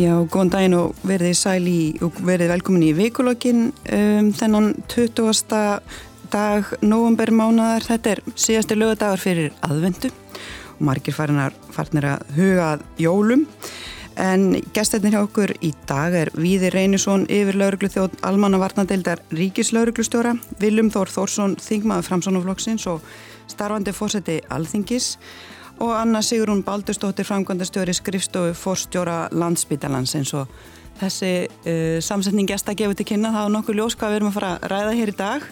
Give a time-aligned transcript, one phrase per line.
[0.00, 5.50] Já, góðan daginn og verðið sæl í og verðið velkomin í vikulokkin um, þennan 20.
[6.32, 7.84] dag november mánadar.
[7.84, 13.44] Þetta er síðasti lögadagar fyrir aðvendu og margir farinar farnir að huga jólum.
[14.16, 20.38] En gæstetnir hjá okkur í dag er Víði Reynisson yfir lauruglu þjótt almanna varnadeildar ríkislauruglustjóra,
[20.64, 23.04] Viljum Þór Þórsson, þingmaður framsónuflokksins og
[23.52, 25.18] starfandi fórseti alþingis
[25.80, 30.50] og Anna Sigrún Baldurstóttir framkvæmdastjóri skrifstofu fórstjóra landsbytalans eins og
[31.00, 33.32] þessi uh, samsetning gesta gefur til kynna.
[33.32, 35.46] Það á nokkuð ljós hvað við erum að fara að ræða hér í dag.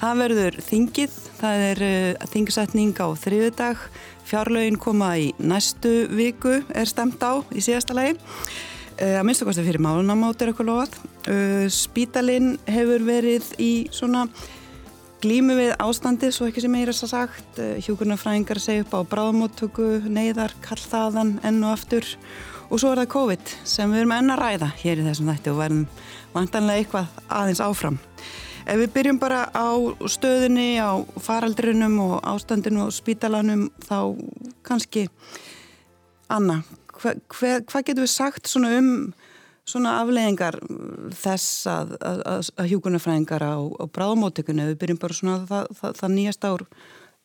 [0.00, 3.86] Það verður þingið það er uh, þingsetning á þriðu dag
[4.30, 8.18] fjárlögin koma í næstu viku er stemt á í síðasta lagi.
[8.98, 10.98] Uh, að minnstu kosti fyrir málunamátt er eitthvað lofað.
[11.70, 14.24] Spítalinn hefur verið í svona
[15.20, 20.02] glímu við ástandið, svo ekki sem meira svo sagt, eh, hjúkurnafræðingar segja upp á bráðmóttöku,
[20.08, 22.06] neyðar, kallþaðan, enn og aftur
[22.70, 25.50] og svo er það COVID sem við erum enn að ræða hér í þessum þætti
[25.50, 25.86] og verðum
[26.34, 27.98] vantanlega eitthvað aðeins áfram.
[28.66, 29.68] Ef við byrjum bara á
[30.06, 34.14] stöðunni, á faraldrinum og ástandinu og spítalanum þá
[34.62, 35.08] kannski,
[36.30, 36.62] Anna,
[36.94, 38.92] hvað hva, hva getur við sagt svona um
[39.70, 40.58] svona afleggingar
[41.16, 46.12] þess að, að, að hjúkunarfræðingar á, á bráðmótökunni, við byrjum bara svona það, það, það
[46.16, 46.66] nýjast ár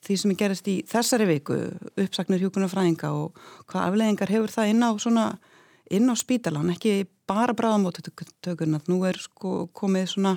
[0.06, 1.58] því sem er gerist í þessari viku,
[1.98, 5.28] uppsaknir hjúkunarfræðinga og hvað afleggingar hefur það inn á svona,
[5.90, 10.36] inn á spítalan, ekki bara bráðmótökunna, nú er sko komið svona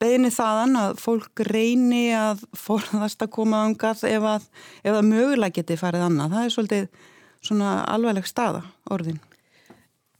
[0.00, 4.46] beðinni þaðan að fólk reyni að forðast að koma ángat ef að,
[4.84, 7.08] ef að mögulega geti farið annað, það er svolítið
[7.40, 9.20] svona alvegleg staða orðin.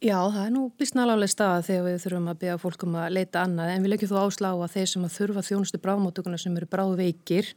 [0.01, 3.69] Já, það er nú bísnalálega staða þegar við þurfum að byggja fólkum að leita annað
[3.75, 7.51] en við leggjum þú áslá að þeir sem að þurfa þjónustu bráðmótuguna sem eru bráðveikir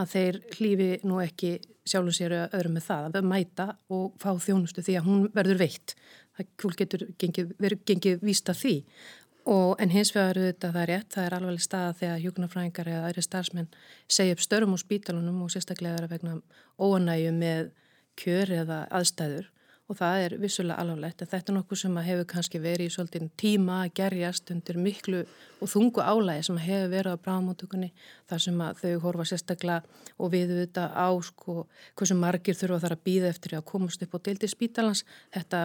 [0.00, 1.50] að þeir hlýfi nú ekki
[1.84, 5.94] sjálfum sér öðrum með það að mæta og fá þjónustu því að hún verður veikt.
[6.40, 6.46] Það
[6.80, 8.74] getur gengið, verið gengið vísta því
[9.52, 13.06] og en hins vegar þetta það er rétt, það er alveg staða þegar hjókunarfræðingar eða
[13.10, 13.68] aðri starfsmenn
[14.08, 16.00] segja upp störum á spítalunum og sérstaklega
[19.90, 23.24] og það er vissulega alvarlegt en þetta er nokkuð sem hefur kannski verið í svolítið
[23.40, 25.22] tíma að gerjast undir miklu
[25.58, 27.88] og þungu álægi sem hefur verið á bráðmótökunni
[28.30, 31.64] þar sem þau horfa sérstaklega og við þetta á sko
[31.98, 35.02] hversu margir þurfa þar að býða eftir að komast upp á deildi spítalans.
[35.34, 35.64] Þetta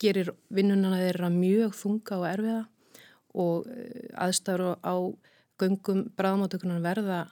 [0.00, 2.62] gerir vinnunana þeirra mjög þunga og erfiða
[3.38, 4.96] og eh, aðstæður á
[5.60, 7.26] göngum bráðmótökunan verða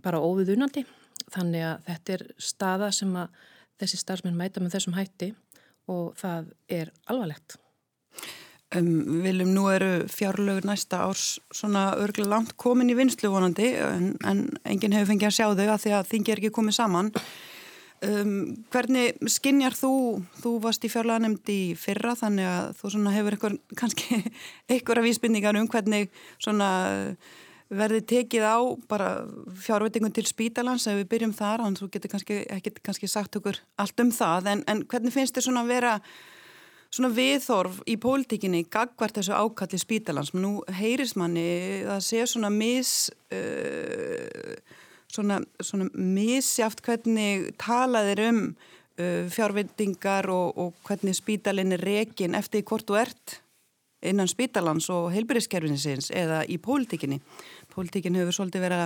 [0.00, 0.86] bara óviðunandi.
[1.28, 3.40] Þannig að þetta er staða sem að
[3.80, 5.32] þessi starfsmenn mæta með þessum hætti
[5.88, 7.58] og það er alvarlegt.
[8.76, 14.10] Um, Viljum, nú eru fjárlögur næsta árs svona örgulega langt komin í vinslu vonandi en,
[14.28, 17.08] en enginn hefur fengið að sjá þau að því að þingi er ekki komið saman.
[18.04, 18.34] Um,
[18.70, 19.92] hvernig skinnjar þú,
[20.42, 24.20] þú varst í fjárlaganemndi fyrra þannig að þú hefur eitthvað, kannski
[24.70, 26.68] eitthvað vísbynningar um hvernig svona
[27.68, 28.58] verði tekið á
[28.88, 29.08] bara
[29.60, 33.36] fjárveitingum til spítalans ef við byrjum þar, þannig að þú getur kannski, ekki kannski sagt
[33.36, 34.50] okkur allt um það.
[34.54, 35.94] En, en hvernig finnst þér svona að vera
[36.88, 40.32] svona viðþorf í pólitíkinni gagvart þessu ákalli spítalans?
[40.32, 44.56] Nú heyrist manni að sé svona mis uh,
[45.12, 52.64] svona, svona misjáft hvernig talaðir um uh, fjárveitingar og, og hvernig spítalinn er rekin eftir
[52.64, 53.38] hvort þú ert
[54.02, 57.18] innan spítalans og heilbyrðiskerfinsins eða í pólitíkinni
[57.78, 58.84] Pólitíkin hefur svolítið verið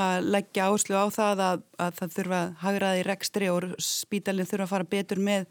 [0.00, 4.66] að leggja áherslu á það að, að það þurfa að hagraði rekstri og spítalinn þurfa
[4.66, 5.44] að fara betur með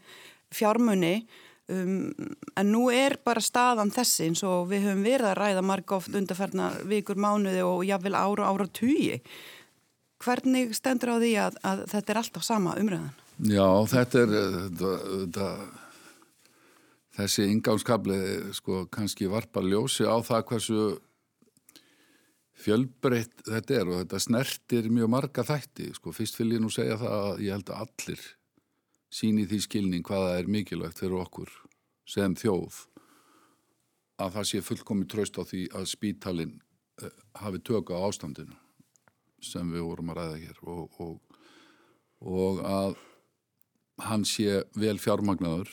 [0.54, 1.12] fjármunni
[1.72, 2.10] um,
[2.52, 6.18] en nú er bara staðan þessi eins og við höfum verið að ræða marg oft
[6.20, 9.22] undarferna vikur mánuði og jáfnvel ára ára tugi.
[10.20, 13.16] Hvernig stendur á því að, að þetta er alltaf sama umræðan?
[13.46, 15.48] Já, þetta er þetta, þetta,
[17.16, 18.18] þessi ingámskabli
[18.56, 20.80] sko kannski varpa ljósi á það hversu
[22.56, 26.12] fjölbreytt þetta er og þetta snertir mjög marga þætti sko.
[26.16, 28.26] Fyrst vil ég nú segja það að ég held að allir
[29.12, 31.52] síni því skilning hvaða er mikilvægt fyrir okkur
[32.08, 32.82] sem þjóð
[34.22, 36.54] að það sé fullkomi tröst á því að spítalinn
[37.02, 38.56] uh, hafi tökka á ástandinu
[39.44, 41.40] sem við vorum að ræða hér og, og,
[42.24, 42.96] og að
[44.06, 45.72] hann sé vel fjármagnaður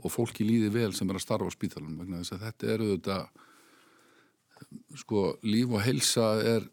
[0.00, 2.90] og fólki líði vel sem er að starfa á spítalinn vegna þess að þetta eru
[2.94, 3.18] þetta
[5.00, 6.66] sko líf og heilsa er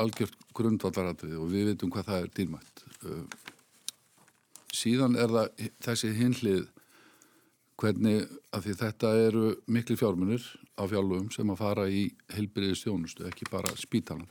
[0.00, 2.82] algjört grundvallaratrið og við veitum hvað það er dýrmætt.
[4.76, 6.64] Síðan er það þessi hinlið
[7.80, 8.26] hvernig
[8.56, 10.44] að því þetta eru miklu fjármunir
[10.76, 14.28] á fjárlugum sem að fara í heilbyrðið stjónustu, ekki bara spítalan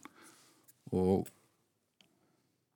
[0.94, 1.30] og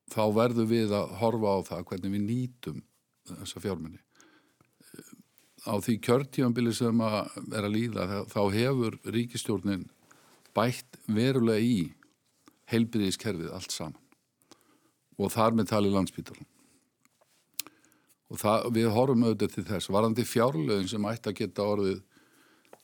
[0.09, 2.83] þá verður við að horfa á það hvernig við nýtum
[3.29, 4.01] þessa fjármunni
[5.65, 9.87] á því kjörtífambili sem að vera líða þá hefur ríkistjórnin
[10.55, 11.79] bætt verulega í
[12.69, 13.97] heilbriðiskerfið allt saman
[15.19, 16.45] og þar með tali landsbítalum.
[18.29, 21.99] Og það, við horfum auðvitað til þess, varandi fjárlögin sem ætti að geta orðið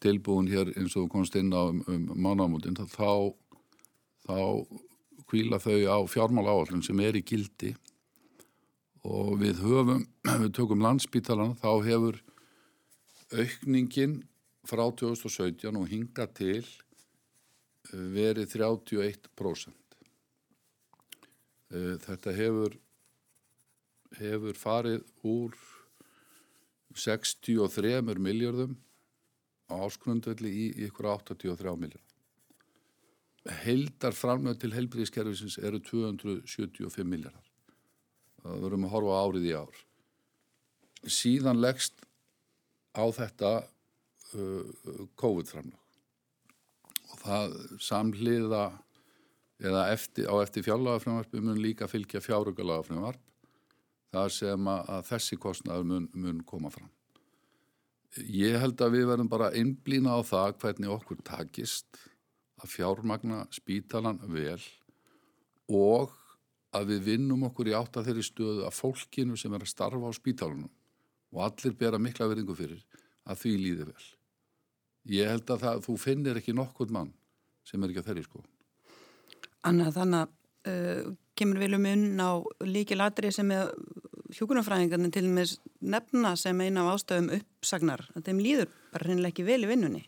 [0.03, 3.31] tilbúin hér eins og komst inn á um, um mánamútin, þá,
[4.25, 4.39] þá
[5.29, 7.75] kvíla þau á fjármála áallum sem er í gildi
[9.05, 10.03] og við höfum,
[10.43, 12.19] við tökum landsbítalan, þá hefur
[13.41, 14.19] aukningin
[14.65, 19.97] frá 2017 og hinga til eh, verið 31%.
[21.75, 22.77] Eh, þetta hefur,
[24.19, 25.55] hefur farið úr
[26.95, 28.75] 63 miljardum
[29.67, 32.01] á áskrundvelli í ykkur 83 miljard.
[33.65, 37.43] Heildar framöð til helbriðiskerfisins eru 275 miljardar.
[38.41, 39.81] Það verðum að horfa árið í ár.
[41.05, 42.05] Síðan leggst
[42.95, 45.81] á þetta uh, COVID-framlög
[47.11, 48.65] og það samhliða
[49.63, 53.21] eða eftir, á eftir fjárlagafrömmarpi mun líka fylgja fjárökulagafrömmarp
[54.15, 56.91] þar sem að, að þessi kostnaður mun, mun koma fram.
[58.31, 61.99] Ég held að við verðum bara einblýna á það hvernig okkur takist
[62.63, 64.61] að fjármagna spítalan vel
[65.67, 66.13] og
[66.75, 70.11] að við vinnum okkur í átt að þeirri stöðu að fólkinu sem er að starfa
[70.11, 70.71] á spítalunum
[71.35, 72.81] og allir bera mikla verðingu fyrir
[73.27, 74.07] að því líði vel.
[75.11, 77.11] Ég held að það, þú finnir ekki nokkur mann
[77.65, 78.41] sem er ekki að þeirri sko.
[79.65, 80.33] Anna þannig að
[80.71, 82.31] uh, kemur viljum inn á
[82.63, 83.51] líki latri sem
[84.35, 85.55] hjókunarfræðingarnir til og með
[85.93, 90.03] nefna sem eina af ástöðum uppsagnar þeim líður bara reynilega ekki vel í vinnunni.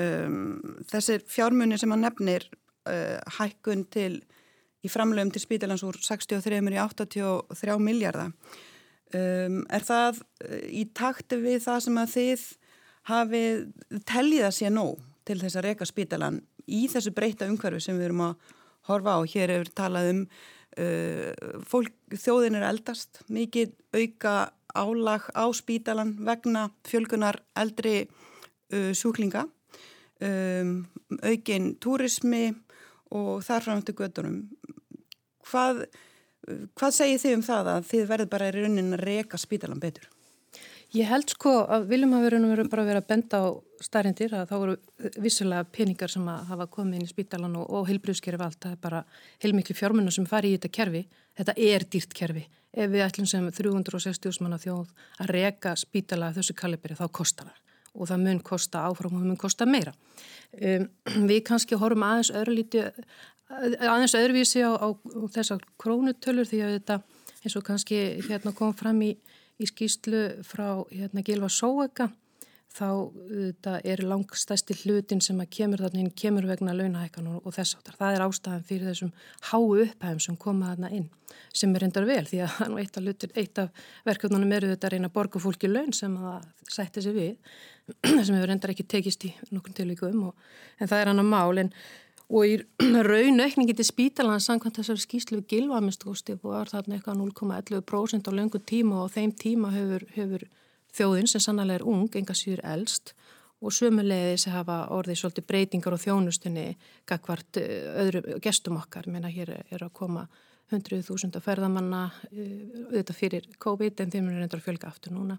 [0.00, 2.46] Um, þessir fjármunni sem hann nefnir
[2.88, 4.22] uh, hækkun til
[4.82, 8.32] í framlegum til spítalans úr 63 í 83 miljardar.
[9.12, 12.44] Um, er það uh, í takti við það sem að þið
[13.10, 13.64] hafið
[14.08, 18.08] tellið að sé nóg til þess að reyka spítalan í þessu breyta umhverfi sem við
[18.08, 18.50] erum að
[18.88, 19.20] horfa á.
[19.28, 24.36] Hér hefur talað um uh, fólk, þjóðin er eldast, mikið auka
[24.72, 29.44] álag á spítalan vegna fjölgunar eldri uh, sjúklinga,
[30.24, 30.72] um,
[31.20, 32.46] aukin túrismi
[33.12, 34.38] og þarfram til göttunum.
[35.44, 35.84] Hvað
[36.48, 40.08] Hvað segir þið um það að þið verður bara í raunin að reyka spítalan betur?
[40.92, 43.48] Ég held sko að viljum að vera bara að vera að benda á
[43.80, 44.74] stærndir að þá eru
[45.24, 48.58] vissulega peningar sem að hafa komið inn í spítalan og, og heilbriðskerfi allt.
[48.60, 49.00] Það er bara
[49.40, 51.02] heilmikli fjármennu sem fari í þetta kerfi.
[51.38, 52.44] Þetta er dýrt kerfi.
[52.72, 54.92] Ef við ætlum sem 360 manna þjóð
[55.22, 57.62] að reyka spítala þessu kaliberi þá kostar það
[57.92, 59.92] og það mun kosta áfram og það mun kosta meira.
[60.56, 60.86] Um,
[61.30, 63.02] við kannski horfum aðeins öðru lítið
[63.52, 64.88] aðeins öðruvísi á, á
[65.34, 66.98] þessar krónutölur því að þetta
[67.42, 69.12] eins og kannski hérna kom fram í,
[69.58, 72.08] í skýslu frá hérna Gilva Sóega
[72.72, 72.88] þá
[73.28, 77.76] þetta er langstæsti hlutin sem að kemur þarna inn, kemur vegna launahækan og, og þess
[77.76, 77.98] áttar.
[77.98, 79.12] Það er ástæðan fyrir þessum
[79.50, 81.10] háu upphæfum sem koma þarna inn
[81.52, 84.94] sem er reyndar vel því að eitt af, lutur, eitt af verkefnunum eru þetta að
[84.96, 87.32] reyna að borga fólki laun sem það sætti sig við
[88.24, 91.72] sem hefur reyndar ekki tekist í nokkun tilvíkum en það er hann að mál en
[92.32, 92.56] og í
[93.10, 99.02] raunaukningi til spítalans samkvæmt þessari skýslu við gilvamistrústi var þarna eitthvað 0,11% á löngu tíma
[99.04, 100.46] og þeim tíma hefur, hefur
[100.96, 103.14] þjóðin sem sannlega er ung, enga síður eldst
[103.62, 106.64] og sömulegis hafa orðið svolítið breytingar og þjónustunni
[107.08, 110.26] gagvart eh, öðru gestum okkar, menna hér er að koma
[110.72, 112.48] 100.000 ferðamanna eh,
[112.88, 115.38] auðvitað fyrir COVID en þeim er reyndar að fjölga aftur núna.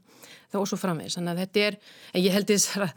[0.53, 1.79] Það og svo framvegis, þannig að þetta er
[2.13, 2.89] en ég held þess að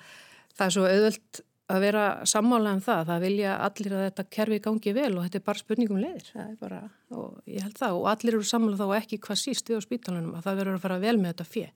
[0.54, 4.58] það er svo auðvöld að vera sammála um það, það vilja allir að þetta kerfi
[4.66, 7.96] gangi vel og þetta er bara spurningum leðir, það er bara, og ég held það
[8.00, 10.84] og allir eru sammála þá ekki hvað síst við á spítalunum að það verður að
[10.84, 11.66] fara vel með þetta fjö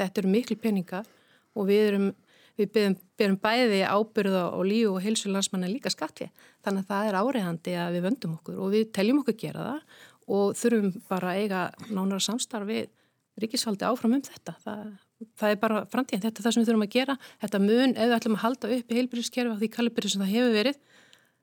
[0.00, 1.02] þetta eru miklu peninga
[1.56, 2.10] og við erum
[2.60, 6.28] við byrjum, bæði ábyrða og líu og heilsu landsmanna líka skatfi
[6.60, 10.00] þannig að það er áreðandi að við vöndum okkur og við teljum okkur gera það
[10.30, 12.82] og þurfum bara að eiga nánara samstarfi
[13.40, 14.56] ríkisfaldi áfram um þetta.
[14.64, 14.90] Það
[15.40, 17.16] það er bara framtíðan, þetta er það sem við þurfum að gera.
[17.42, 20.34] Þetta mun, ef við ætlum að halda upp í heilbyrjuskerfi á því kalibri sem það
[20.34, 20.80] hefur verið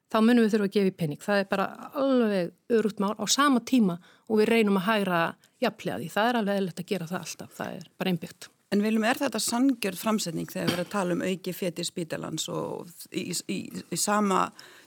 [0.07, 1.65] þá munum við þurfum að gefa í penning það er bara
[2.00, 5.22] alveg öðrútt mál á sama tíma og við reynum að hægra
[5.63, 7.51] jafnlega því, það er alveg eðlert að gera það alltaf.
[7.57, 8.50] Það er bara einbyggt.
[8.67, 12.48] En viljum, er þetta sangjörð framsetning þegar við erum að tala um auki feti spítalans
[12.51, 13.60] og í, í,
[13.96, 14.41] í sama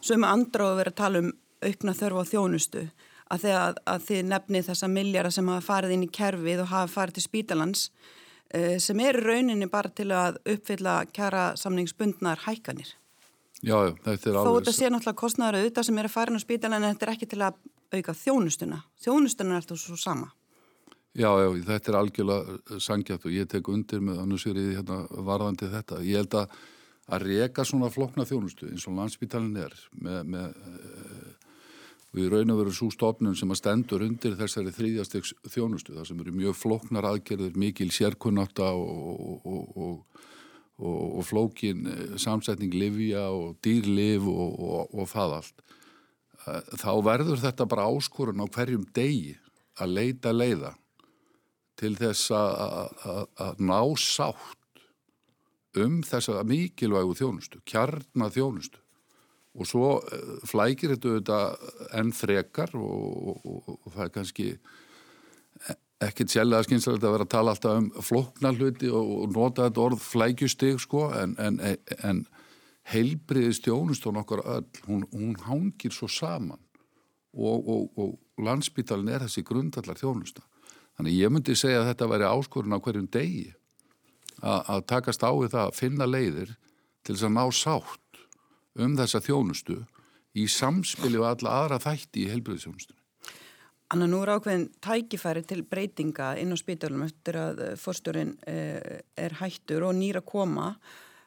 [0.04, 1.30] sömu andra og við erum að tala um
[1.64, 2.85] aukna þörfu á þjónustu?
[3.30, 6.92] Að, að, að þið nefni þessa miljara sem hafa farið inn í kerfið og hafa
[6.92, 7.87] farið til spítalans
[8.83, 12.97] sem er rauninni bara til að uppfylla kjara samningsbundnar hækkanir.
[13.61, 14.49] Já, já, þetta er alveg...
[14.49, 17.07] Þó þetta sé náttúrulega kostnæður auðvitað sem er að fara inn á spítalan en þetta
[17.07, 17.61] er ekki til að
[17.95, 18.83] auka þjónustuna.
[19.04, 20.30] Þjónustuna er alltaf svo sama.
[21.11, 26.02] Já, já, þetta er algjörlega sangjart og ég tek undir með annusverið hérna varðandi þetta.
[26.07, 26.61] Ég held að
[27.11, 30.59] að reka svona flokna þjónustu eins og landsbytalinn er með, með
[32.17, 36.23] við raun og veru svo stofnum sem að stendur undir þessari þrýðjastegs þjónustu það sem
[36.25, 40.25] eru mjög floknar aðgerðir, mikil sérkunnáta og, og, og,
[40.83, 45.64] og flókin eh, samsetning livja og dýrliv og það allt.
[46.47, 49.37] Eh, þá verður þetta bara áskorun á hverjum degi
[49.81, 50.75] að leita leiða
[51.81, 54.83] til þess að ná sátt
[55.81, 58.83] um þessa mikilvægu þjónustu, kjarnar þjónustu
[59.57, 64.49] og svo eh, flækir þetta auðvitað enn frekar og, og, og, og það er kannski
[66.00, 70.04] ekkert sjælega skynsalegt að vera að tala alltaf um flokna hluti og nota þetta orð
[70.04, 71.59] flækjustig sko en, en,
[72.07, 72.23] en
[72.88, 76.59] heilbriði stjónustón okkar öll, hún, hún hangir svo saman.
[77.30, 80.42] Og landsbytalin er þessi grundallar þjónusta
[81.00, 83.47] Þannig ég myndi segja að þetta væri áskorun á hverjum degi
[84.45, 86.50] að takast á við það að finna leiðir
[87.00, 88.10] til þess að ná sátt
[88.78, 89.80] um þessa þjónustu
[90.38, 92.98] í samspili og alla aðra þætti í helbriðsjónustunum.
[93.90, 99.00] Anna, nú er ákveðin tækifæri til breytinga inn á spítalum eftir að eh, fórstjórin eh,
[99.18, 100.76] er hættur og nýra koma.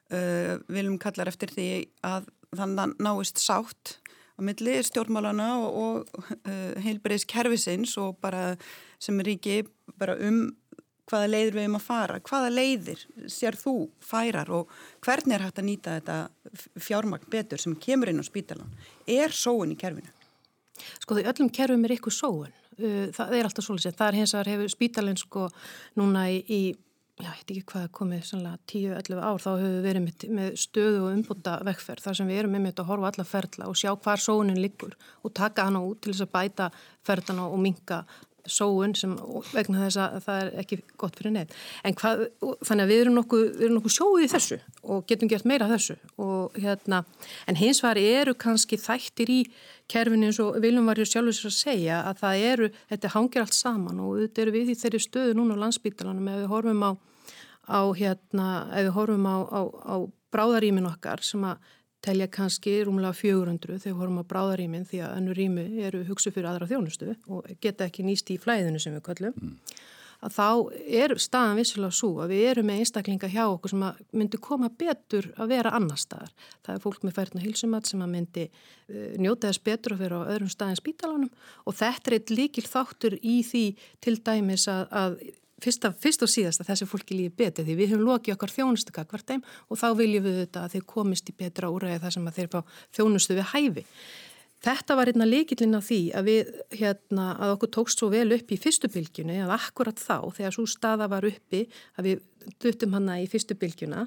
[0.07, 1.67] Eh, viljum kallar eftir því
[2.07, 3.97] að þannig náist sátt
[4.33, 5.75] á milli stjórnmálana og,
[6.15, 6.47] og
[6.85, 8.53] heilbreyðs kervisins og bara
[9.01, 9.59] sem er ekki
[9.99, 10.45] bara um
[11.13, 14.71] hvaða leiðir við erum að fara, hvaða leiðir sér þú færar og
[15.05, 16.17] hvernig er hægt að nýta þetta
[16.81, 18.73] fjármagn betur sem kemur inn á spítalan
[19.05, 20.09] er sóun í kerfinu?
[21.03, 22.55] Sko því öllum kerfum er ykkur sóun.
[22.73, 25.45] Uh, það er alltaf svolítið, það er hins að hefur spítalinn sko
[25.99, 26.61] núna í,
[27.21, 30.57] já, ég veit ekki hvað komið, svona 10-11 ár þá hefur við verið með, með
[30.63, 33.77] stöðu og umbúta vekkferð þar sem við erum með með að horfa alla ferla og
[33.77, 36.71] sjá hvar sóunin liggur og taka hana út til þess að bæta
[37.05, 38.01] ferðana og minka
[38.49, 39.13] sóun sem
[39.53, 41.59] vegna þess að það er ekki gott fyrir nefn.
[41.87, 42.23] En hvað,
[42.67, 45.69] þannig að við erum nokkuð, við erum nokkuð sjóið í þessu og getum gert meira
[45.71, 47.03] þessu og hérna,
[47.47, 49.39] en hins vegar eru kannski þættir í
[49.91, 53.57] kerfinu eins og viljum varju sjálfur sér að segja að það eru, þetta hangir allt
[53.57, 56.91] saman og þetta eru við í þeirri stöðu núna á landsbítalanum ef við horfum á,
[57.67, 59.95] á hérna, ef við horfum á, á, á
[60.33, 61.73] bráðarýmin okkar sem að
[62.03, 66.33] telja kannski rúmlega 400 þegar vorum að bráða rýmin því að önnu rými eru hugsu
[66.33, 69.53] fyrir aðra þjónustu og geta ekki nýst í flæðinu sem við kallum mm.
[70.27, 70.47] að þá
[71.03, 75.29] er staðan vissilega svo að við erum með einstaklinga hjá okkur sem myndi koma betur
[75.37, 76.33] að vera annar staðar.
[76.65, 80.31] Það er fólk með færðna hilsumat sem myndi uh, njóta þess betur að vera á
[80.35, 81.31] öðrum staðin spítalánum
[81.63, 83.65] og þetta er eitt líkil þáttur í því
[84.03, 85.17] til dæmis að, að
[85.61, 88.53] fyrst, af, fyrst og síðast að þessi fólki lífi betið því við höfum lokið okkar
[88.53, 92.15] þjónustu hvert þeim og þá viljum við þetta að þeir komist í betra úræði þar
[92.17, 92.61] sem þeir fá
[92.97, 93.85] þjónustu við hæfi.
[94.63, 98.51] Þetta var einna líkillin á því að við, hérna, að okkur tókst svo vel upp
[98.55, 101.65] í fyrstu bylgjunni, að akkurat þá, þegar svo staða var uppi,
[101.99, 102.21] að við
[102.63, 104.05] duttum hana í fyrstu bylgjuna,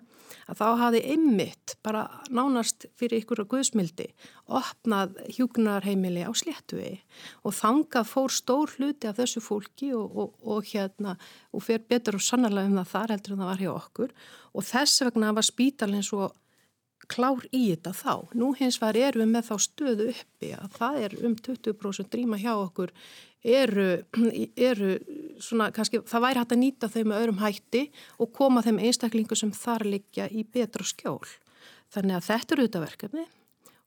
[0.50, 4.08] að þá hafi einmitt, bara nánast fyrir ykkur á guðsmildi,
[4.46, 7.00] opnað hjúknarheimili á sléttuvegi
[7.46, 11.16] og þangað fór stór hluti af þessu fólki og, og, og hérna,
[11.52, 14.18] og fer betur og sannarlega um það þar heldur en það var hjá okkur
[14.56, 16.32] og þess vegna var spítalinn svo
[17.10, 18.14] klár í þetta þá.
[18.38, 22.40] Nú hins vegar erum við með þá stöðu uppi að það er um 20% drýma
[22.40, 22.92] hjá okkur
[23.46, 23.88] eru,
[24.70, 24.96] eru
[25.42, 27.82] svona kannski, það væri hægt að nýta þau með öðrum hætti
[28.22, 31.24] og koma þeim einstaklingu sem þar liggja í betra skjól.
[31.94, 33.26] Þannig að þetta eru auðvitað verkefni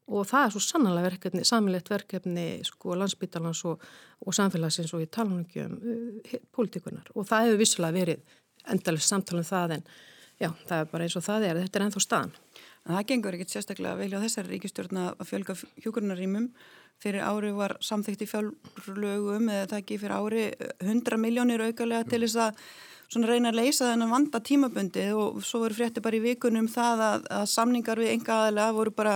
[0.10, 3.84] og það er svo sannlega verkefni, samilegt verkefni sko landsbytalans og,
[4.26, 8.40] og samfélagsins og í talunum uh, politikunar og það hefur vissulega verið
[8.74, 9.86] endalist samtalum það en
[10.40, 12.36] já, það er bara eins og það er, þetta er ennþá staðan.
[12.90, 16.48] Það gengur ekkert sérstaklega vel á þessari ríkistjórna að fjölga hjókurunarímum.
[17.00, 20.46] Fyrir ári var samþygt í fjárlögum eða það ekki fyrir ári
[20.84, 25.78] 100 miljónir aukalega til þess að reyna að leysa þennan vanda tímabundi og svo voru
[25.78, 29.16] frétti bara í vikunum það að, að samningar við enga aðalega voru bara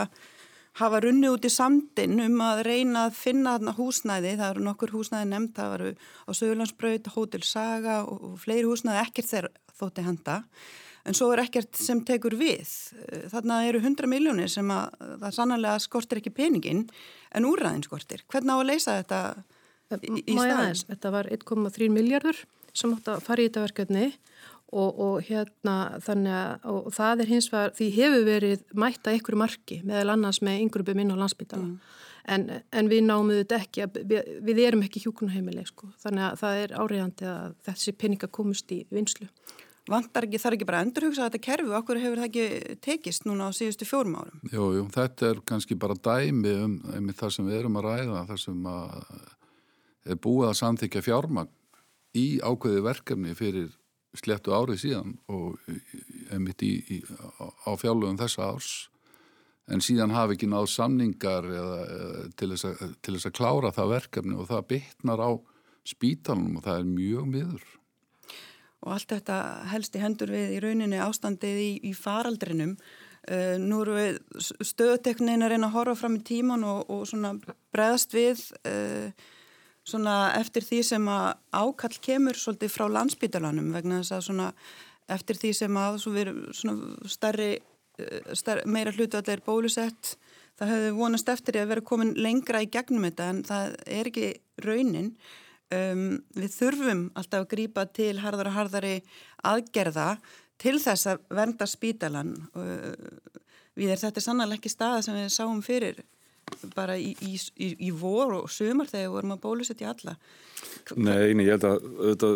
[0.79, 5.29] hafa runni út í samtin um að reyna að finna húsnæði, það eru nokkur húsnæði
[5.29, 10.39] nefnd, það varu á Sögulandsbröð, Hótel Saga og, og fleiri húsnæði ekkert þeir þótti henda
[11.03, 12.69] en svo er ekkert sem tekur við.
[13.31, 16.85] Þarna eru 100 miljónir sem að það sannlega skortir ekki peningin
[17.33, 18.23] en úrraðin skortir.
[18.31, 19.21] Hvernig á að leysa þetta
[19.99, 20.85] í, í staðins?
[20.89, 24.05] Þetta var 1,3 miljardur sem átt að fara í þetta verkefni
[24.73, 29.37] og, og hérna þannig að og það er hins vegar, því hefur verið mætta ykkur
[29.43, 31.67] marki meðal annars með yngrupi minn á landsbytala.
[31.69, 31.99] Mm.
[32.33, 36.59] En, en við náum þetta ekki, við, við erum ekki hjúkunarheimileg sko, þannig að það
[36.61, 39.27] er áriðandi að þessi peninga komust í vinslu
[39.89, 43.27] vantar ekki, þarf ekki bara að endurhugsa þetta kerfi og okkur hefur það ekki tekist
[43.27, 44.39] núna á síðustu fjórum árum?
[44.47, 48.23] Jú, jú, þetta er kannski bara dæmi um, um það sem við erum að ræða,
[48.31, 48.69] það sem
[50.13, 51.53] er búið að samþykja fjármagn
[52.13, 53.71] í ákveði verkefni fyrir
[54.13, 55.57] slettu árið síðan og
[56.35, 56.97] emitt í, í,
[57.65, 58.73] á fjálugum þessa árs
[59.71, 63.71] en síðan hafi ekki náð samningar eða, eða, til, þess að, til þess að klára
[63.73, 65.31] það verkefni og það bytnar á
[65.87, 67.63] spítalunum og það er mjög miður.
[68.83, 69.39] Og allt þetta
[69.71, 72.77] helst í hendur við í rauninni ástandið í, í faraldrinum.
[73.23, 74.17] Uh, nú eru við
[74.67, 77.37] stöðuteknin að reyna að horfa fram í tíman og, og svona
[77.71, 79.13] breðast við uh,
[79.87, 84.49] svona eftir því sem að ákall kemur svolítið frá landsbítalanum vegna þess að svona
[85.11, 87.53] eftir því sem að við svona stærri
[88.01, 90.15] Eh, meira hlutu allir bólusett
[90.57, 94.29] það hefði vonast eftir að vera komin lengra í gegnum þetta en það er ekki
[94.65, 95.11] raunin
[95.73, 98.95] um, við þurfum alltaf að grýpa til harðar og harðari
[99.43, 100.07] aðgerða
[100.61, 102.93] til þess að vernda spítalan uh,
[103.79, 106.03] við er þetta sannlega ekki staða sem við sáum fyrir
[106.75, 110.17] bara í, í, í, í vor og sömur þegar við vorum að bólusetja alla
[110.95, 112.31] Nei, ég held að þetta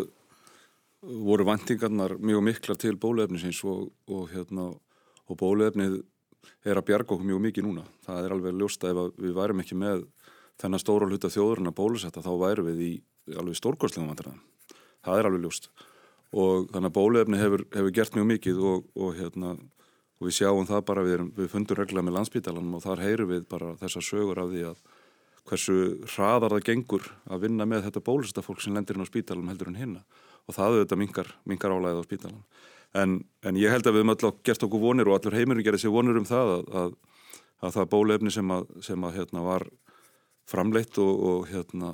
[1.02, 4.70] voru vantingarnar mjög mikla til bólefnisins og, og hérna
[5.28, 6.00] og bóluefnið
[6.66, 7.84] er að bjarga okkur mjög mikið núna.
[8.06, 10.04] Það er alveg ljóst að ef við værum ekki með
[10.58, 12.92] þennan stóra hluta þjóðurinn að bólusetta þá værum við í
[13.36, 14.42] alveg stórgóðslegum vandræðan.
[15.06, 15.70] Það er alveg ljóst.
[16.36, 19.54] Og þannig að bóluefni hefur, hefur gert mjög mikið og, og, hérna,
[20.18, 23.30] og við sjáum það bara, við, erum, við fundum regla með landsbítalanum og þar heyrum
[23.32, 24.82] við bara þessar sögur af því að
[25.48, 25.78] hversu
[26.12, 29.72] hraðar það gengur að vinna með þetta bólusetta fólk sem lendir inn á spítalanum heldur
[29.72, 30.02] en hinna.
[30.48, 32.44] Og það auðvitað mingar, mingar álæðið á spítalanum.
[32.96, 35.82] En, en ég held að við höfum alltaf gert okkur vonir og allur heimurinn gerði
[35.82, 36.94] sér vonir um það að, að,
[37.64, 39.66] að það bólefni sem að, sem að hérna, var
[40.48, 41.92] framleitt og, og hérna,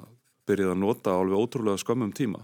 [0.49, 2.43] byrjaði að nota alveg ótrúlega skömmum tíma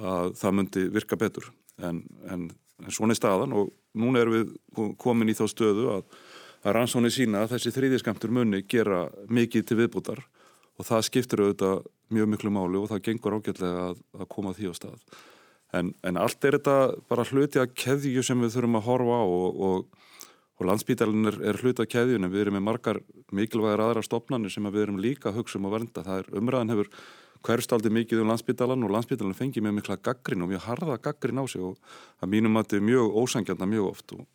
[0.00, 1.50] að það myndi virka betur.
[1.82, 2.48] En, en,
[2.80, 6.04] en svona er staðan og núna erum við komin í þá stöðu að,
[6.64, 10.22] að rannsóni sína að þessi þrýðiskamtur muni gera mikið til viðbútar
[10.80, 11.82] og það skiptir auðvitað
[12.14, 15.02] mjög miklu máli og það gengur ágætlega að, að koma því á stað.
[15.76, 16.76] En, en allt er þetta
[17.10, 20.06] bara hluti að keðju sem við þurfum að horfa á og, og,
[20.60, 23.00] og landsbítalinn er, er hluti að keðjun en við erum með margar
[23.32, 26.04] mikilvægar aðra stopnarnir sem við erum líka að hugsa um að vernda.
[26.04, 26.90] Það er umræðan hefur
[27.46, 31.44] hverstaldi mikið um landsbítalan og landsbítalan fengið mjög mikla gaggrin og mjög harða gaggrin á
[31.48, 31.78] sig og
[32.20, 34.12] að mínum að þetta er mjög ósangjanda mjög oft.
[34.18, 34.26] Og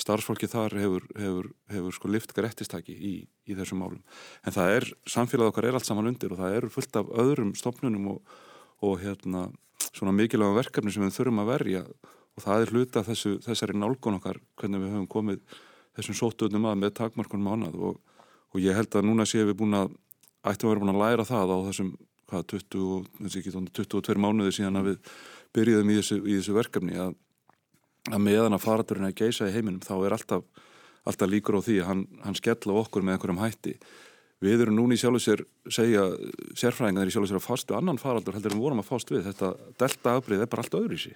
[0.00, 3.12] starfsfólki þar hefur, hefur, hefur sko lift greittistæki í,
[3.44, 4.00] í þessum málum.
[4.42, 7.52] En það er, samfélag okkar er allt saman undir og það eru fullt af öðrum
[7.58, 8.34] stopnunum og,
[8.80, 9.50] og hérna
[9.92, 11.84] svona mikilvæga verkefni sem við þurfum að verja.
[12.34, 15.44] Og það er hluta þessu, þessari nálgun okkar hvernig við höfum komið
[15.96, 18.00] þessum sóttuðnum að með takmarkunum ánað og,
[18.52, 19.92] og ég held að núna séum við búin að
[20.44, 21.90] ættum að vera búin að læra það á þessum
[22.30, 25.12] hvað, 20, 22 mánuði síðan að við
[25.54, 27.14] byrjuðum í þessu, í þessu verkefni að,
[28.10, 30.48] að meðan að faraturinn er geisa í heiminum þá er alltaf,
[31.04, 33.78] alltaf líkur á því að hann, hann skella okkur með einhverjum hætti
[34.44, 36.02] Við erum núni í sjálf og sér segja
[36.58, 39.22] sérfræðingar í sjálf og sér að við annan faraldur heldur en vorum að fást við.
[39.28, 41.12] Þetta delta afbreyð er bara allt öðru í sí.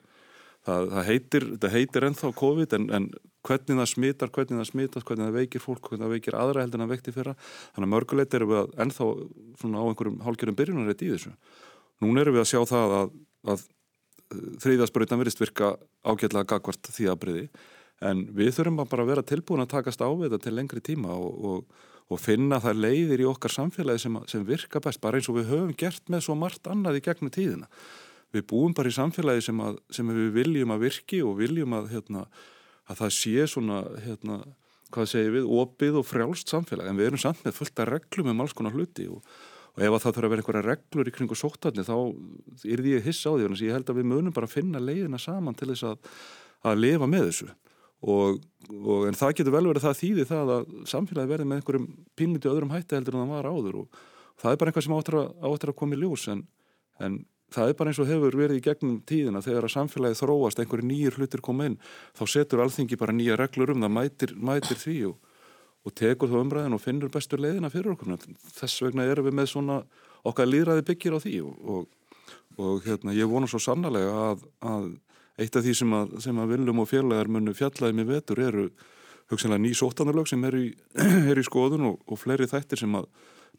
[0.68, 3.06] Það, það heitir, heitir ennþá COVID en, en
[3.46, 6.80] hvernig það smittar, hvernig það smittar, hvernig það veikir fólk, hvernig það veikir aðra heldur
[6.80, 7.34] en það vekti fyrra.
[7.72, 11.34] Þannig að mörgulegt erum við að ennþá á einhverjum hálkjörnum byrjunarreit í þessu.
[12.04, 13.16] Nún erum við að sjá það að,
[13.54, 13.66] að
[14.66, 17.46] þriðasbröðan verist virka ágætlega gagvart því afbreyði
[18.04, 21.38] en við þurfum bara að vera tilbúin að takast á þetta til lengri tíma og,
[21.48, 25.38] og og finna það leiðir í okkar samfélagi sem, sem virka best, bara eins og
[25.38, 27.68] við höfum gert með svo margt annað í gegnum tíðina.
[28.34, 31.92] Við búum bara í samfélagi sem, að, sem við viljum að virki og viljum að,
[31.94, 32.24] hérna,
[32.88, 34.40] að það sé svona, hérna,
[34.92, 38.32] hvað segir við, opið og frjálst samfélagi, en við erum samt með fullt að reglum
[38.34, 39.22] um alls konar hluti og,
[39.76, 41.96] og ef það þurfa að vera einhverja reglur í kringu sóttarni þá
[42.68, 45.56] er því að hissa á því, ég held að við munum bara finna leiðina saman
[45.56, 46.12] til þess að,
[46.68, 47.50] að lifa með þessu.
[47.98, 48.38] Og,
[48.78, 52.50] og en það getur vel verið það þýði það að samfélagi verði með einhverjum pínliti
[52.50, 54.02] öðrum hætti heldur en það var áður og
[54.38, 56.26] það er bara einhvað sem áttur að, áttur að koma í ljós.
[56.30, 56.44] En,
[57.02, 57.16] en
[57.54, 60.88] það er bara eins og hefur verið í gegnum tíðina þegar að samfélagi þróast einhverju
[60.88, 61.78] nýjir hlutir koma inn
[62.18, 65.16] þá setur alþingi bara nýja reglur um það mætir, mætir því og,
[65.88, 68.18] og tekur þá umræðin og finnur bestur leiðina fyrir okkur.
[68.58, 69.80] Þess vegna erum við með svona
[70.28, 71.88] okkar líðræði byggir á því og,
[72.58, 74.88] og hérna, ég vona svo sannlega að, að
[75.38, 78.68] eitt af því sem að, sem að viljum og fjarlæðar munu fjallaði með vetur eru
[79.30, 80.70] hugsanlega ný sóttanarlög sem eru í,
[81.30, 83.08] er í skoðun og, og fleiri þættir sem að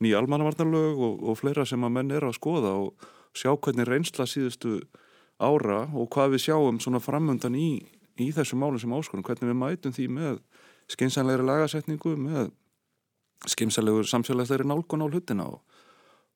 [0.04, 4.28] ný almannavarnarlög og, og fleira sem að menn eru að skoða og sjá hvernig reynsla
[4.30, 4.80] síðustu
[5.40, 7.80] ára og hvað við sjáum svona framöndan í,
[8.20, 10.40] í þessu máli sem áskonum, hvernig við mætum því með
[10.90, 12.50] skynsanlegri lagasetningu, með
[13.48, 15.62] skynsanlegur samfélagslegri nálgun á hlutina og,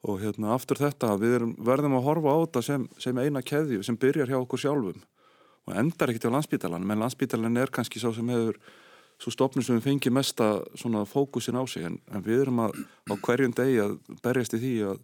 [0.07, 3.83] og hérna aftur þetta við erum, verðum að horfa á þetta sem, sem eina keðju
[3.83, 5.03] sem byrjar hjá okkur sjálfum
[5.63, 8.59] og endar ekkert á landsbítalan menn landsbítalan er kannski sá sem hefur
[9.21, 10.47] svo stopnum sem við fengið mesta
[11.09, 14.73] fókusin á sig en, en við erum að á hverjum degi að berjast í því
[14.91, 15.03] að,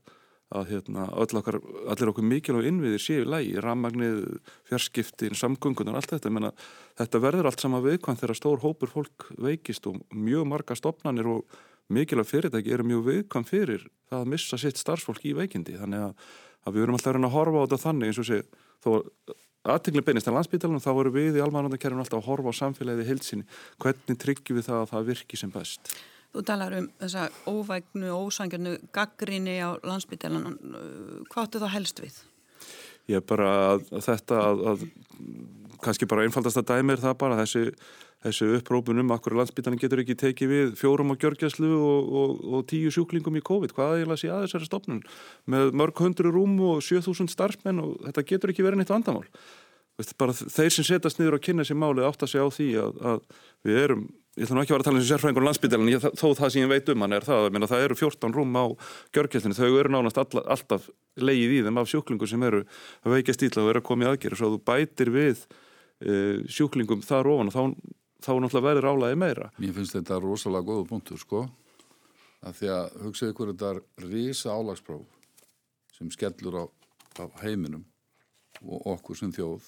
[0.49, 1.59] að hérna, okkar,
[1.91, 4.21] allir okkur mikilvæg innviðir séu lægi, rammagnið,
[4.69, 6.31] fjarskiptin, samgöngunar, allt þetta.
[6.33, 6.51] Menna,
[6.97, 11.59] þetta verður allt sama viðkvæmt þegar stór hópur fólk veikist og mjög marga stopnarnir og
[11.93, 15.77] mikilvæg fyrirtæki eru mjög viðkvæmt fyrir það að missa sitt starfsfólk í veikindi.
[15.77, 16.25] Þannig að,
[16.65, 18.41] að við verum alltaf að horfa á þetta þannig eins og sé,
[18.81, 18.89] þó
[19.69, 23.49] aðtingli beinist á landsbytalanum, þá voru við í almanandakerfinu alltaf að horfa á samfélagið hilsinni.
[23.81, 25.93] Hvernig tryggjum við það að það virki sem best?
[26.29, 30.59] Þú talar um þessa óvægnu ósangjarnu gaggrinni á landsbytjalan.
[31.31, 32.19] Hvað áttu þá helst við?
[33.09, 34.83] Ég er bara að þetta að, að
[35.81, 37.63] kannski bara einfaldast að dæmi er það bara þessi,
[38.27, 42.93] þessi upprópunum akkur landsbytjalan getur ekki tekið við fjórum á gjörgjæslu og, og, og tíu
[42.93, 43.73] sjúklingum í COVID.
[43.73, 45.01] Hvað er það að sé að þessari stopnun?
[45.49, 49.25] Með mörg hundru rúm og 7000 starfsmenn og þetta getur ekki verið neitt vandamál.
[50.21, 52.99] Bara þeir sem setast niður og kynna sér málið átt að segja á því að,
[53.09, 53.23] að
[53.67, 54.05] við erum
[54.39, 56.51] ég ætla nú ekki að vera að tala um þessi sérfræðingur á landsbytælun þó það
[56.53, 57.47] sem ég veit um hann er það.
[57.59, 58.65] Að það eru 14 rúm á
[59.15, 60.85] gjörgjastinu, þau eru nánast all, alltaf
[61.19, 62.61] leið í þeim af sjúklingum sem eru
[63.03, 67.03] að veikja stíla og eru að koma í aðgerð svo þú bætir við uh, sjúklingum
[67.03, 67.63] þar ofan og þá,
[68.23, 69.49] þá náttúrulega verður álæði meira.
[69.59, 71.43] Mér finnst þetta rosalega góða punktur sko.
[72.39, 75.03] Að því að hugsaðu ykkur þetta er risa álagspróf
[75.97, 76.65] sem skellur á,
[77.19, 77.83] á heiminum
[78.63, 79.67] og okkur sem þjóð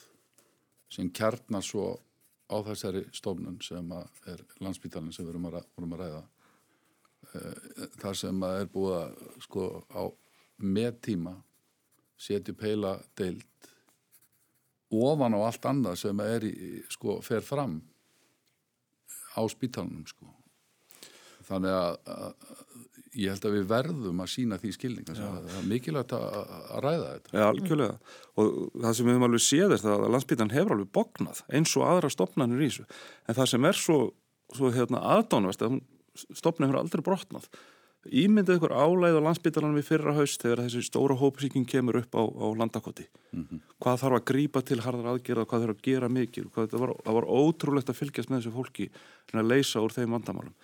[0.91, 1.97] sem kjarnar svo
[2.51, 3.93] á þessari stofnun sem
[4.29, 6.23] er landsbítalinn sem við erum að, vorum að ræða.
[7.31, 10.03] Eh, þar sem er búið að sko á
[10.61, 11.35] með tíma
[12.21, 13.71] setju peila deilt
[14.91, 17.79] ofan á allt annað sem er í, sko fer fram
[19.31, 20.27] á spítalunum sko.
[21.47, 22.51] Þannig að, að
[23.19, 26.27] ég held að við verðum að sína því skilning það er mikilvægt að,
[26.61, 27.33] að ræða þetta.
[27.35, 27.97] Já, algjörlega,
[28.39, 31.73] og það sem við höfum alveg séð er það að landsbítan hefur alveg bognað eins
[31.75, 32.87] og aðra stopnarnir í þessu.
[33.27, 33.99] En það sem er svo,
[34.55, 35.77] svo hérna, aðdánvest að
[36.39, 37.49] stopnarnir hefur aldrei brotnað.
[38.01, 42.23] Ímyndið ykkur álæð á landsbítalanum í fyrra haust þegar þessi stóra hópsíking kemur upp á,
[42.25, 43.05] á landakoti.
[43.35, 43.59] Mm -hmm.
[43.77, 47.13] hvað þarf að grípa til harðar aðgerða hvað þarf að gera mikil það var, það
[47.13, 48.89] var ótrúlegt að fylgjast með þessu fólki
[49.31, 50.55] að leysa úr þeim vandamálum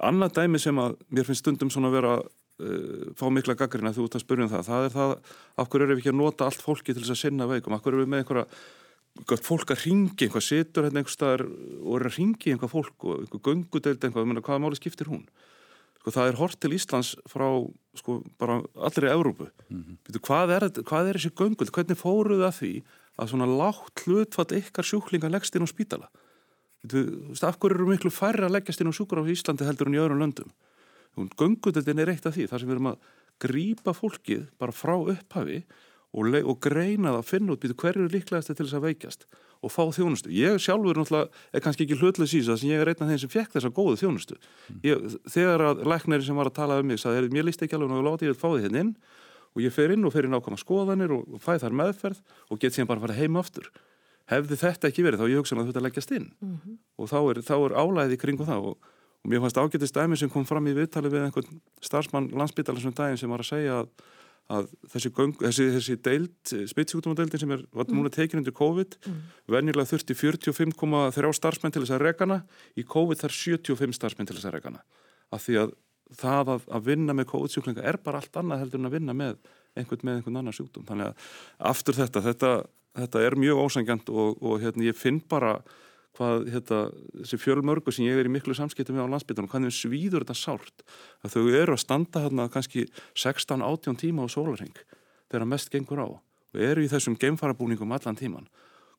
[0.00, 3.98] Annað dæmi sem að mér finnst stundum svona að vera uh, fá mikla gaggrinn að
[3.98, 5.16] þú ert að spyrja um það, það er það
[5.56, 7.84] af hverju erum við ekki að nota allt fólki til þess að sinna veikum, af
[7.84, 8.46] hverju erum við með einhverja
[9.44, 13.18] fólk að ringi, einhvað situr hérna einhver staðar og er að ringi einhvað fólk og
[13.20, 15.26] einhver gungudeld einhvað, menna, hvaða máli skiptir hún?
[16.00, 17.46] Sko það er hort til Íslands frá
[17.94, 19.46] sko bara allir í Európu.
[19.68, 20.18] Mm -hmm.
[20.18, 21.70] hvað, er, hvað er þessi gunguld?
[21.70, 22.72] Hvernig fóruð það því
[23.18, 26.08] að svona lágt hlutfatt ykkar sjúklinga leggst inn á spítala?
[26.82, 30.02] Af hverju eru miklu færri að leggjast inn á sjúkur á Íslandi heldur en í
[30.02, 30.50] öðrum löndum
[31.12, 32.98] Göngutöldin er eitt af því þar sem við erum að
[33.42, 35.62] grýpa fólkið bara frá upphafi
[36.12, 39.26] og, og greina það að finna út hverju er líklegast til þess að veikjast
[39.62, 40.32] og fá þjónustu.
[40.34, 43.30] Ég sjálfur náttúrulega er kannski ekki hlutlega sísa að ég er einn af þeim sem
[43.30, 44.34] fekk þessa góðu þjónustu.
[44.82, 44.96] Ég,
[45.30, 48.06] þegar að læknari sem var að tala um mig sagði, mér líst ekki alveg og
[48.08, 48.92] láti ég að fá því hérna inn
[49.52, 50.58] og ég fer inn og fer inn ákvæma
[54.30, 56.32] og, og og hefði þetta ekki verið þá ég hugsa að þetta leggjast inn.
[56.40, 56.78] Mm -hmm.
[56.98, 58.76] og þá er, er álæði kring það og,
[59.22, 63.18] og mér fannst ágættist dæmi sem kom fram í viðtali við einhvern starfsmann landsbytalarsum daginn
[63.18, 63.88] sem var að segja að,
[64.48, 69.22] að þessi, göng, þessi, þessi deild, spitsjúkdómadeildin sem er var núna tekin undir COVID mm.
[69.46, 72.44] venjulega þurfti 45,3 starfsmenn til þess að regana,
[72.76, 74.82] í COVID þar 75 starfsmenn til þess að regana
[75.30, 75.74] af því að
[76.12, 79.36] það að, að vinna með COVID-sjúklinga er bara allt annað heldur en að vinna með
[79.72, 80.84] einhvern með einhvern annan sjúkdóm.
[80.84, 81.14] Þannig að
[81.58, 82.66] aftur þetta, þetta
[82.98, 85.58] þetta er mjög ósangjant og, og hérna, ég finn bara
[86.18, 86.80] hvað hérna,
[87.22, 90.84] þessi fjölmörgu sem ég er í miklu samskiptum með á landsbytunum, hvernig svíður þetta sárt.
[91.24, 92.84] Að þau eru að standa hérna kannski
[93.16, 94.76] 16-18 tíma á sólarheng
[95.32, 98.50] þegar mest gengur á og eru í þessum geimfarabúningum allan tíman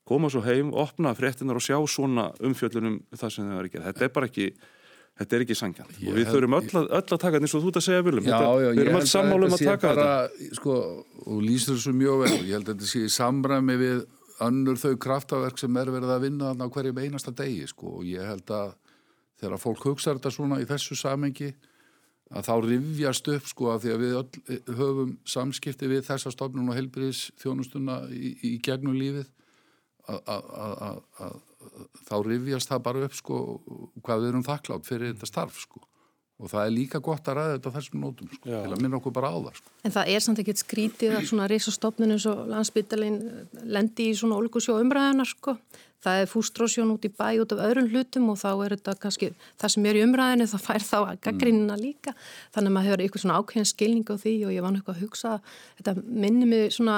[0.07, 3.91] koma svo heim, opna fréttinar og sjá svona umfjöllunum það sem þau eru að gera.
[3.91, 4.47] Þetta er bara ekki
[5.13, 7.69] Þetta er ekki sangjan og við þurfum öll öll að taka þetta eins og þú
[7.69, 8.25] ert að segja viljum.
[8.25, 10.55] Við erum öll sammálu um að taka bara, þetta.
[10.57, 10.77] Sko,
[11.27, 12.31] og lýstur þessu mjög vel.
[12.39, 13.99] Ég held að þetta sé í samræmi við
[14.43, 17.67] önnur þau kraftaverk sem er verið að vinna á hverjum einasta degi.
[17.69, 17.99] Sko.
[17.99, 18.73] Og ég held að
[19.43, 21.51] þegar fólk hugsa þetta svona í þessu samengi
[22.33, 26.71] að þá rivjast upp sko að því að við öll höfum samskipti við þessa stofnun
[26.71, 29.29] og helbriðs þjónustuna í, í gegnum lífið
[30.09, 31.37] að
[32.07, 33.39] þá rifjast það bara upp sko
[34.03, 35.83] hvað við erum þakklátt fyrir þetta starf sko.
[36.41, 38.57] Og það er líka gott að ræða þetta þessum nótum sko Já.
[38.65, 39.71] til að minna okkur bara á það sko.
[39.85, 43.19] En það er samt ekkert skrítið að svona risastofnun eins og landsbyttalinn
[43.69, 45.55] lendi í svona olgusjó umræðina sko.
[46.03, 49.29] Það er fústrósjón út í bæ út af öðrum hlutum og þá er þetta kannski
[49.61, 52.15] það sem er í umræðinu það fær þá að gaggrínina líka.
[52.51, 55.05] Þannig að maður hefur eitthvað svona ákveðin skilning á því og ég var náttúrulega að
[55.05, 55.37] hugsa
[55.77, 56.97] þetta minni mig svona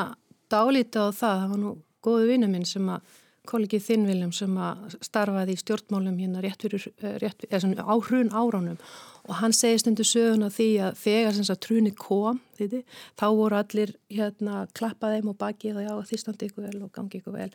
[0.50, 1.44] dálítið á það.
[1.44, 3.14] Það var nú góðu vinnu minn sem að
[3.50, 7.86] kollegi þinn Viljum sem að starfaði í stjórnmálum hérna rétt fyrir, eh, rétt, eða svona
[7.86, 8.80] á hrun áránum
[9.26, 12.84] og hann segist undir söguna því að þegar sem sagt trunni kom þiði,
[13.18, 17.22] þá voru allir hérna klappaðið og bakið og já því standi ykkur vel og gangi
[17.22, 17.50] ykkur vel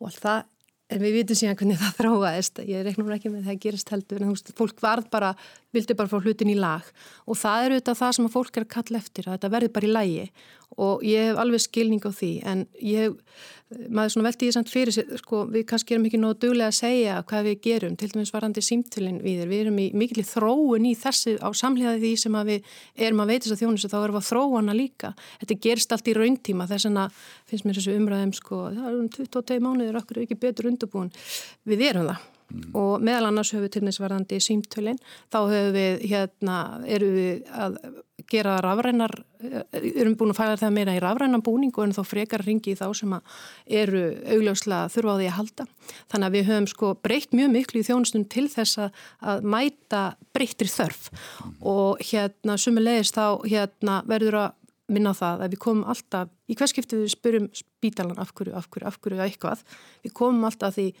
[0.00, 0.42] og allt það.
[0.92, 4.24] En við vitum síðan hvernig það þráaðist, ég reiknum ekki með það að gerast heldur,
[4.24, 5.30] en þú fólk varð bara,
[5.72, 6.90] vildi bara fá hlutin í lag.
[7.24, 9.72] Og það er auðvitað það sem að fólk er að kalla eftir, að þetta verði
[9.72, 10.26] bara í lagi
[10.80, 13.14] og ég hef alveg skilning á því en ég,
[13.92, 17.18] maður svona veldi ég samt fyrir sko, við kannski erum ekki nógu duglega að segja
[17.28, 21.38] hvað við gerum, til dæmis varandi símtölinn við, við erum í mikil þróun í þessi
[21.40, 22.74] á samhliðaði því sem við
[23.08, 25.14] erum að veitast að þjónustu, þá erum við að þróana líka.
[25.42, 29.10] Þetta gerist allt í rauntíma, þess að finnst mér þessu umræðum, sko það er um
[29.16, 31.12] 22 mánuður, okkur ekki betur undurbúin
[31.68, 32.74] við erum það Mm.
[32.76, 34.98] og meðal annars höfum við til næst varðandi símtölinn,
[35.32, 37.78] þá höfum við hérna, erum við að
[38.28, 39.62] gera rafrænar, eh,
[39.96, 42.86] erum búin að fæða það meira í rafrænan búningu en þá frekar ringi í þá
[42.96, 43.14] sem
[43.66, 44.02] eru
[44.36, 45.66] augljóslega þurfa á því að halda.
[46.12, 48.78] Þannig að við höfum sko breytt mjög miklu í þjónustunum til þess
[49.20, 50.02] að mæta
[50.34, 51.08] breyttir þörf
[51.60, 54.58] og hérna sumulegist þá hérna verður að
[54.92, 58.86] minna það að við komum alltaf, í hverskipti við spurum spítalan af hverju, af hverju,
[58.90, 59.64] af hverju eitthvað,
[60.04, 60.92] við komum alltaf því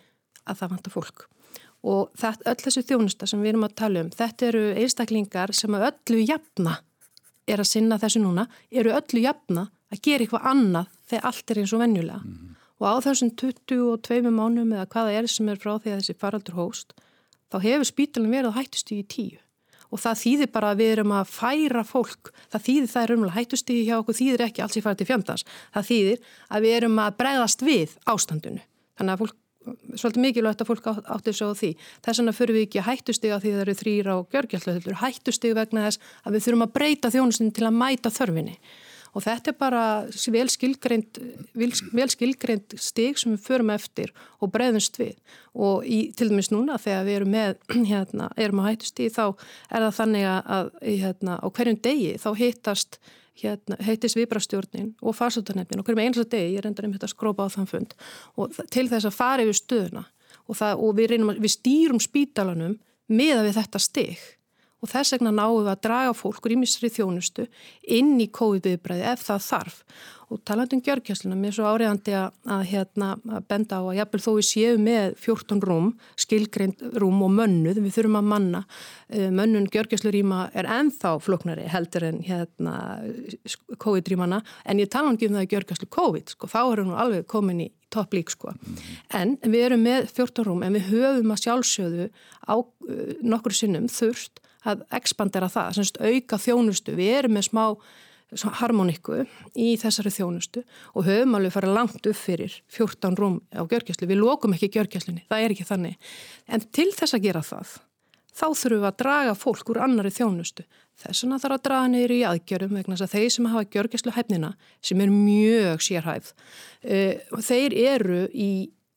[0.48, 1.26] að það vantar fólk
[1.82, 5.74] og þetta, öll þessu þjónusta sem við erum að tala um, þetta eru einstaklingar sem
[5.74, 6.78] að öllu jafna
[7.50, 11.62] er að sinna þessu núna, eru öllu jafna að gera eitthvað annað þegar allt er
[11.62, 12.20] eins og venjulega.
[12.22, 12.58] Mm -hmm.
[12.82, 16.54] Og á þessum 22 mánum eða hvaða er sem er frá því að þessi faraldur
[16.54, 16.92] hóst,
[17.50, 19.38] þá hefur spítalinn verið hættustu í tíu.
[19.92, 23.36] Og það þýðir bara að við erum að færa fólk, það þýðir það er umlega
[23.36, 25.44] hættustíði hjá okkur, þýðir ekki alls í farið til fjandans.
[25.74, 26.18] Það þýðir
[26.48, 28.62] að við erum að bregðast við ástandinu.
[28.96, 29.36] Þannig að fólk
[29.96, 31.72] svolítið mikilvægt að fólk átti svo á því.
[32.04, 36.14] Þess vegna fyrir við ekki hættustega því það eru þrýra og gjörgjallöður, hættustega vegna þess
[36.22, 38.56] að við þurfum að breyta þjónustinu til að mæta þörfinni.
[39.12, 39.82] Og þetta er bara
[40.32, 41.18] vel skilgreind,
[41.52, 45.18] vel skilgreind stig sem við förum eftir og breyðumst við.
[45.52, 47.58] Og í, til dæmis núna þegar við erum með,
[47.92, 49.24] hérna, erum að hættustegi þá
[49.68, 53.02] er það þannig að hérna, á hverjum degi þá hittast
[53.40, 57.46] hérna, heitist viðbrastjórnin og farsóttanefnin og hverjum einasta degi ég reyndar um þetta að skrópa
[57.48, 57.94] á þann fund
[58.36, 60.04] og til þess að fara yfir stöðuna
[60.46, 62.76] og, það, og við, reynum, við stýrum spítalanum
[63.12, 64.26] meða við þetta steg
[64.82, 67.46] og þess vegna náum við að draga fólkur í misri þjónustu
[67.86, 69.84] inn í COVID-viðbræði ef það þarf
[70.32, 74.20] og talandum gjörgjæsluna, mér er svo áriðandi að, að, hérna, að benda á að jafnvel
[74.24, 75.90] þó við séum með 14 rúm,
[76.24, 78.62] skilgreind rúm og mönnuð, við þurfum að manna
[79.12, 82.74] eh, mönnun gjörgjæslurýma er enþá floknari heldur en hérna,
[83.76, 87.64] COVID-rýmana en ég tala um það að gjörgjæslu COVID, sko, þá erum við alveg komin
[87.66, 88.54] í topplík sko.
[89.12, 92.08] En við erum með 14 rúm en við höfum að sjálfsögðu
[92.48, 96.96] á uh, nokkur sinnum þurft að expandera það, semst auka þjónustu.
[96.98, 97.64] Við erum með smá
[98.40, 99.22] harmoníku
[99.58, 100.62] í þessari þjónustu
[100.96, 104.08] og höfum alveg farið langt upp fyrir 14 rúm á gjörgjæslu.
[104.08, 106.12] Við lókum ekki gjörgjæslunni, það er ekki þannig.
[106.48, 107.74] En til þess að gera það,
[108.32, 110.64] þá þurfum við að draga fólk úr annari þjónustu.
[111.02, 114.14] Þess vegna þarf að draga neyru í aðgjörum vegna þess að þeir sem hafa gjörgjæslu
[114.16, 114.52] hæfnina,
[114.84, 116.32] sem er mjög sérhæfð,
[116.86, 118.52] uh, þeir eru í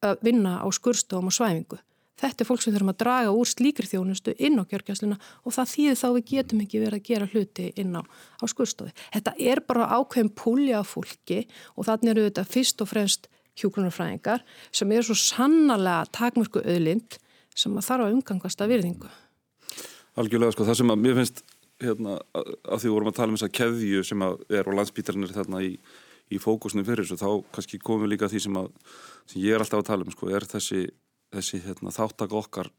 [0.05, 1.79] að vinna á skurstofum og svæfingu.
[2.15, 5.71] Þetta er fólk sem þurfum að draga úr slíkri þjónustu inn á kjörgjastluna og það
[5.73, 8.93] þýðir þá við getum ekki verið að gera hluti inn á, á skurstofi.
[9.11, 11.41] Þetta er bara ákveðin púlja af fólki
[11.75, 13.27] og þannig eru þetta fyrst og fremst
[13.59, 14.43] hjúklunarfræðingar
[14.75, 17.19] sem eru svo sannarlega takmörku öðlind
[17.55, 19.11] sem að þarf að umgangast að virðingu.
[20.19, 21.43] Algjörlega sko, það sem að mér finnst
[21.83, 25.73] hérna, að því vorum að tala um þessa keðju sem er á landsbítarnir þarna í,
[26.31, 28.69] í fókusnum fyrir þessu, þá kannski komum við líka því sem, að,
[29.31, 30.85] sem ég er alltaf að tala um, sko, er þessi
[31.33, 32.71] þessi hérna, þáttak okkar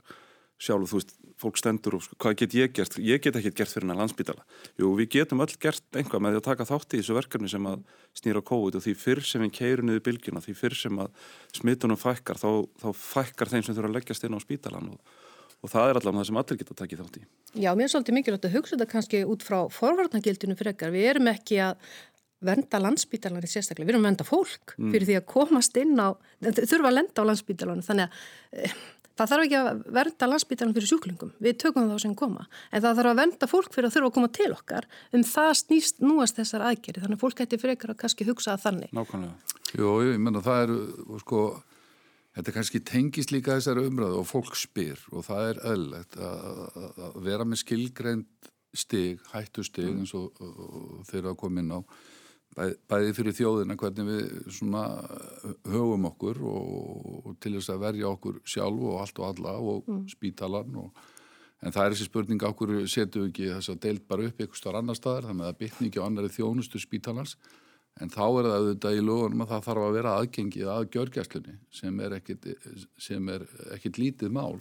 [0.56, 2.96] sjálf, þú veist, fólk stendur og sko, hvað get ég gert?
[3.02, 4.44] Ég get ekki gert fyrir hennar landsbytala.
[4.80, 7.68] Jú, við getum öll gert einhvað með því að taka þátt í þessu verkefni sem
[7.68, 7.82] að
[8.16, 11.28] snýra COVID og því fyrr sem við keirum niður bylgjuna, því fyrr sem að
[11.58, 15.14] smittunum fækkar, þá, þá fækkar þeim sem þurfa að leggjast inn á spítalan og,
[15.60, 17.24] og það er allavega það sem allir geta takið þátt í.
[17.66, 20.96] Já, mér er svolítið mikilvægt að hugsa þetta kannski út frá forvarnagildinu frekar.
[20.96, 21.92] Við erum ekki að
[22.50, 24.92] venda landsbítalarni sérstaklega, við erum að venda fólk mm.
[24.94, 26.08] fyrir því að komast inn á
[26.42, 28.70] þurfa að lenda á landsbítalarni þannig að e,
[29.16, 32.98] það þarf ekki að venda landsbítalarni fyrir sjúklingum, við tökum þá sem koma en það
[33.00, 36.40] þarf að venda fólk fyrir að þurfa að koma til okkar um það snýst núast
[36.40, 38.92] þessar aðgeri, þannig að fólk hætti frekar að kannski hugsa að þannig.
[38.96, 39.54] Nákvæmlega.
[39.76, 40.74] Jó, ég menna það er
[41.22, 41.44] sko,
[42.36, 47.48] þetta kannski tengist líka þessari umræðu og fólk spyr og það er öllegt að vera
[47.48, 50.02] með skilgreynd stig, hættu stig mm.
[50.02, 51.80] eins og, og þeirra að koma inn á
[52.56, 54.84] bæði fyrir þjóðina hvernig við svona
[55.68, 60.06] höfum okkur og, til þess að verja okkur sjálf og allt og alla og mm.
[60.14, 61.04] spítalan og
[61.64, 64.40] en það er þessi spurning á hverju setjum við ekki þess að deilt bara upp
[64.40, 67.36] eitthvað starf annar staðar þannig að það bytni ekki á annari þjónustu spítalans
[67.96, 71.54] En þá er það auðvitað í lögunum að það þarf að vera aðgengið að gjörgjastlunni
[71.78, 72.48] sem er ekkit,
[73.00, 74.58] sem er ekkit lítið mál.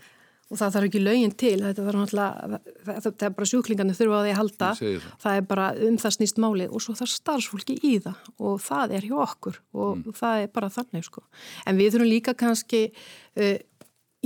[0.53, 4.25] Og það þarf ekki lögin til, þetta þarf náttúrulega, það er bara sjúklingarnir þurfa að
[4.27, 5.07] því að halda, það.
[5.23, 8.93] það er bara um það snýst máli og svo þarf starfsfólki í það og það
[8.99, 10.17] er hjá okkur og mm.
[10.19, 11.25] það er bara þannig sko.
[11.65, 13.57] En við þurfum líka kannski uh,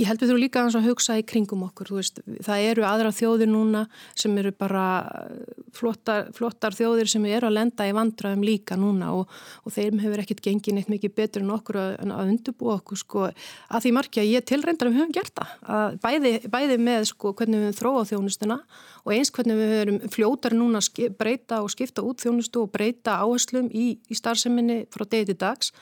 [0.00, 3.50] Ég held við þurfum líka að hugsa í kringum okkur, veist, það eru aðra þjóðir
[3.50, 3.82] núna
[4.16, 4.84] sem eru bara
[5.76, 9.30] flottar, flottar þjóðir sem eru að lenda í vandraðum líka núna og,
[9.64, 13.24] og þeim hefur ekkert gengið neitt mikið betur en okkur að, að undurbúa okkur sko
[13.30, 17.62] að því margja ég tilreyndar að við höfum gert það, bæði, bæði með sko hvernig
[17.62, 18.60] við höfum þróað þjónustuna
[19.04, 23.20] og eins hvernig við höfum fljótar núna að breyta og skipta út þjónustu og breyta
[23.24, 25.74] áherslum í, í starfseminni frá degi til dags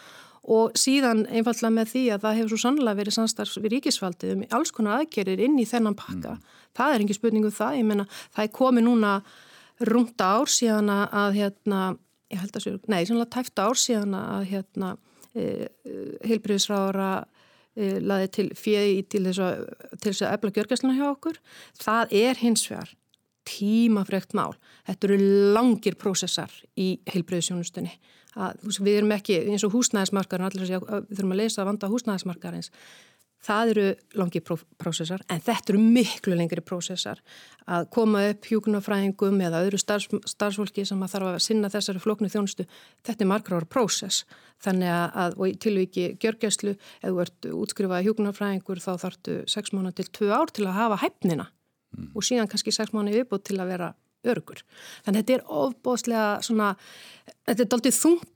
[0.48, 4.44] og síðan einfallega með því að það hefur svo sannlega verið samstarfs við ríkisfaldið um
[4.56, 6.38] alls konar aðgerir inn í þennan pakka.
[6.38, 6.56] Mm.
[6.78, 9.12] Það er engin spurningu um það, ég menna það er komið núna
[9.86, 11.82] rúmta ár síðan að hérna,
[12.32, 14.92] ég held að séu, nei, sannlega tæfta ár síðan að hérna
[15.34, 17.10] e, e heilbriðisráðara
[17.76, 21.40] e, laði til fjöði til þess að efla gjörgæsluna hjá okkur.
[21.78, 22.94] Það er hins vegar
[23.48, 24.52] tímafregt mál.
[24.88, 25.18] Þetta eru
[25.56, 27.94] langir prósessar í heilbriðisjónustunni
[28.38, 32.68] að við erum ekki eins og húsnæðismarkar við þurfum að leysa að vanda húsnæðismarkarins
[33.44, 33.84] það eru
[34.18, 37.20] langi prósessar en þetta eru miklu lengri prósessar
[37.70, 42.30] að koma upp hjúkunarfræðingum eða öðru starfs, starfsfólki sem að þarf að sinna þessari floknu
[42.32, 42.66] þjónustu
[43.06, 44.24] þetta er margra ára prósess
[44.64, 50.08] þannig að, og tilviki gjörgjæslu eða þú ert útskrifað hjúkunarfræðingur þá þartu 6 mánu til
[50.20, 51.46] 2 ár til að hafa hæfnina
[51.94, 52.10] mm.
[52.14, 53.92] og síðan kannski 6 mánu viðbútt til að vera
[54.26, 54.64] örgur.
[55.06, 56.72] Þannig að þetta er ofbóðslega svona,
[57.46, 58.34] þetta er doldið þungt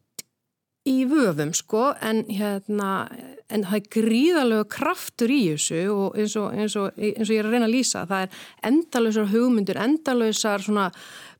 [0.89, 3.07] í vöfum sko en hérna,
[3.53, 7.43] en það er gríðalög kraftur í þessu og eins og, eins og, eins og ég
[7.43, 8.41] er að reyna að lýsa, það er
[8.71, 10.89] endalösar hugmyndur, endalösar svona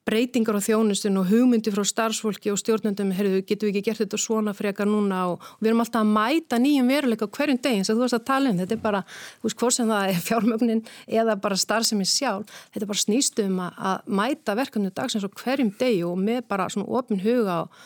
[0.07, 4.19] breytingar á þjónustun og hugmyndi frá starfsfólki og stjórnendum, heyrðu, getum við ekki gert þetta
[4.19, 8.05] svona frekar núna og við erum alltaf að mæta nýjum veruleika hverjum deginn sem þú
[8.05, 9.03] varst að tala um, þetta er bara,
[9.39, 13.63] þú veist hvort sem það er fjármögnin eða bara starfsemi sjálf, þetta er bara snýstum
[13.63, 17.83] að, að mæta verkefni dagsins og hverjum degi og með bara svona ofin huga og,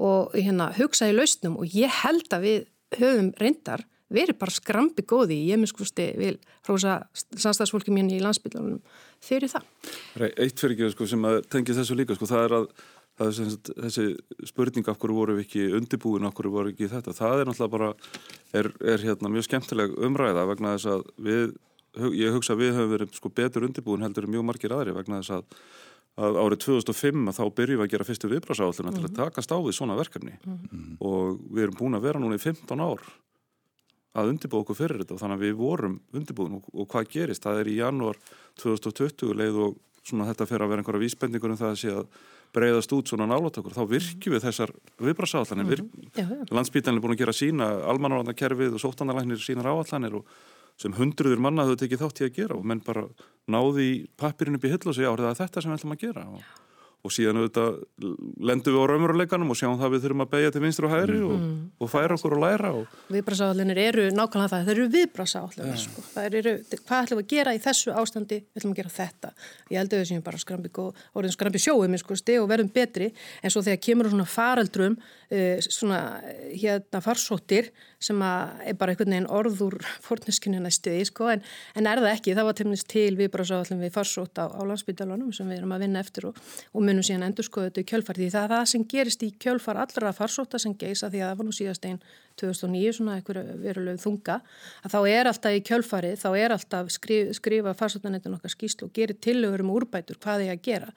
[0.00, 2.60] og hérna, hugsa í lausnum og ég held að við
[3.00, 6.36] höfum reyndar verið bara skrambi góði í ég miskusti vil
[6.66, 8.80] hrósa samstagsfólki mín í landsbygglanum
[9.22, 9.68] fyrir það.
[10.34, 12.66] Eitt fyrir ekki sko, sem að tengja þessu líka, sko, það er að
[13.20, 14.04] það er þessi
[14.48, 17.74] spurning af hverju voru við ekki undibúin, af hverju voru ekki þetta það er náttúrulega
[17.74, 17.90] bara,
[18.56, 21.52] er, er hérna mjög skemmtileg umræða vegna þess að við,
[22.16, 25.36] ég hugsa að við höfum verið sko betur undibúin heldur mjög margir aðri vegna þess
[25.36, 25.60] að
[26.20, 29.00] að árið 2005 að þá byrjum við að gera fyrstu viðbrásáalluna mm -hmm.
[29.00, 29.18] til að mhm.
[29.20, 30.96] takast á við svona verkefni mm -hmm.
[31.00, 33.00] og við erum búin að vera núna í 15 ár
[34.14, 37.42] að undirbúa okkur fyrir þetta og þannig að við vorum undirbúin og, og hvað gerist,
[37.42, 38.16] það er í janúar
[38.58, 42.06] 2020 leið og svona þetta fer að vera einhverja vísbendingur um það að sé að
[42.50, 46.50] breyðast út svona nálat okkur, þá virkjum við þessar viðbrasáallanir, mm -hmm.
[46.50, 50.26] landsbítanir er búin að gera sína, almanarvarnakerfið og sóttanarlæknir sínar áallanir og
[50.80, 53.04] sem hundruður manna þau tekið þátt í að gera og menn bara
[53.50, 53.90] náði
[54.20, 56.26] pappirinn upp í hill og segja árið að þetta sem við ætlum að gera.
[56.30, 56.44] Og
[57.00, 57.78] og síðan auðvitað
[58.44, 61.16] lendum við á raunveruleikanum og sjáum það við þurfum að beigja til vinstur og hæri
[61.16, 61.24] mm.
[61.24, 61.54] og, mhm.
[61.80, 62.84] og færa okkur og læra og...
[63.14, 65.84] Viðbrasáallinir eru nákvæmlega það, það eru viðbrasáallinir yeah.
[65.86, 66.00] sko.
[66.10, 69.32] hvað ætlum við að gera í þessu ástandi við ætlum að gera þetta
[69.70, 70.70] ég held að við séum bara skrambi,
[71.36, 73.08] skrambi sjóum sko, og verðum betri
[73.40, 76.00] en svo þegar kemur svona faraldrum uh, svona
[76.52, 81.40] hérna farsóttir sem er bara einhvern veginn orður forneskinu næstuði sko, en,
[81.76, 83.32] en er það ekki, það var til við
[86.90, 89.80] munum síðan endur skoða þetta í kjölfar því það er það sem gerist í kjölfar
[89.84, 91.98] allra farsóta sem geisa því að það var nú síðast einn
[92.40, 94.38] 2009 svona einhverju veruleg þunga
[94.84, 98.94] að þá er alltaf í kjölfari þá er alltaf skrif, skrifa farsótanettun okkar skýslu og
[98.96, 100.94] gerir tillögur um úrbætur hvað þið að gera.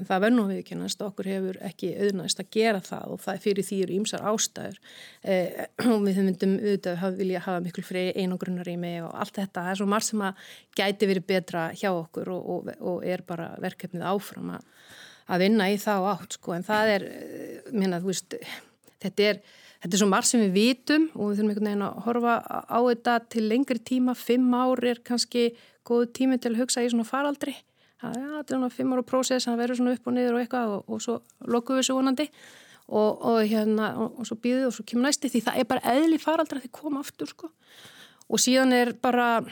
[0.00, 3.66] En það verður nú viðkynast, okkur hefur ekki auðnæst að gera það og það fyrir
[3.68, 4.78] því eru ímsar ástæður.
[5.20, 9.36] Eh, og við myndum auðvitað að vilja hafa miklu frið einogrunnar í mig og allt
[9.36, 10.48] þetta, það er svo margt sem að
[10.80, 14.66] gæti verið betra hjá okkur og, og, og er bara verkefnið áfram að
[15.28, 16.54] að vinna í þá átt sko.
[16.56, 18.36] En það er, eh, minna þú veist
[19.02, 19.42] þetta er,
[19.82, 22.78] þetta er svo marg sem við vitum og við þurfum einhvern veginn að horfa á
[22.80, 25.52] þetta til lengri tíma, fimm ár er kannski
[25.86, 27.54] góð tími til að hugsa í svona faraldri,
[28.02, 30.74] það ja, er svona fimm ára prósess, það verður svona upp og niður og eitthvað
[30.76, 31.16] og, og svo
[31.50, 32.28] lokuðu við svo vonandi
[32.92, 35.94] og, og hérna og, og svo býðuð og svo kemur næsti því það er bara
[35.96, 37.50] eðli faraldra því koma aftur sko
[38.32, 39.42] og síðan er bara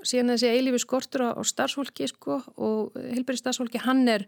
[0.00, 4.26] síðan er þessi eilífi skortur á starfsfólki sko og helbæri starfsfólki hann er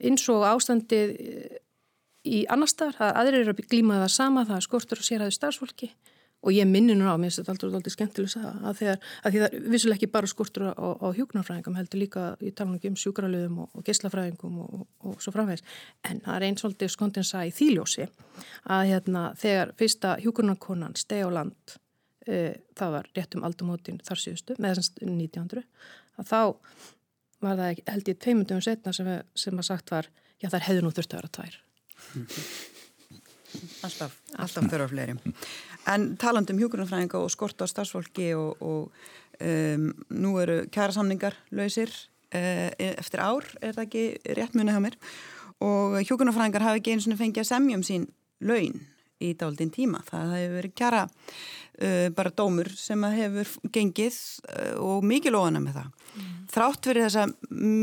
[0.00, 1.58] eins og ástandið eh,
[2.26, 5.36] í annar staðar, það aðrir eru að glíma það sama, það er skortur og sérhæðu
[5.36, 5.90] starfsfólki.
[6.40, 9.34] Og ég minni nú á, mér finnst þetta aldrei, aldrei skemmtileg að, að, þegar, að
[9.34, 12.96] því það er vissuleg ekki bara skurtur á, á hjóknarfræðingum heldur líka í talunum um
[13.02, 15.66] sjúkralöðum og, og geyslafræðingum og, og svo framvegs
[16.08, 18.08] en það er eins og aldrei skondinsa í þýljósi
[18.72, 21.76] að hérna, þegar fyrsta hjóknarkonan steg á land
[22.26, 25.62] það var rétt um aldumótin þar síðustu, með þessast 1900
[26.20, 26.42] að þá
[27.40, 30.10] var það held ég tveimundum setna sem, sem að sagt var
[30.40, 31.60] já það hefði nú þurftu að vera tvær
[33.84, 35.16] Alltaf, alltaf þurfa fleiri.
[35.90, 41.36] En taland um hjókunarfræðinga og skort á starfsfólki og, og um, nú eru kæra samningar
[41.56, 44.98] lausir uh, eftir ár, er það ekki rétt muni hjá mér
[45.60, 48.06] og hjókunarfræðingar hafi ekki eins og fengið að semja um sín
[48.40, 48.78] laun
[49.20, 50.04] í dálítinn tíma.
[50.06, 51.02] Það hefur verið kæra
[52.16, 54.16] bara dómur sem hefur gengið
[54.50, 56.08] uh, og mikið lofana með það.
[56.10, 56.32] Mm.
[56.50, 57.24] Þrátt fyrir þessa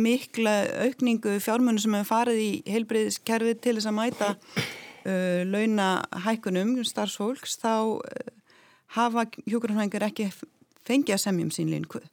[0.05, 7.57] mikla aukningu fjármunum sem hefur farið í heilbriðiskerfið til þess að mæta uh, launahækunum starfsfólks
[7.63, 8.29] þá uh,
[8.97, 10.29] hafa hjókurarfængar ekki
[10.87, 12.03] fengið að semjum sín línu.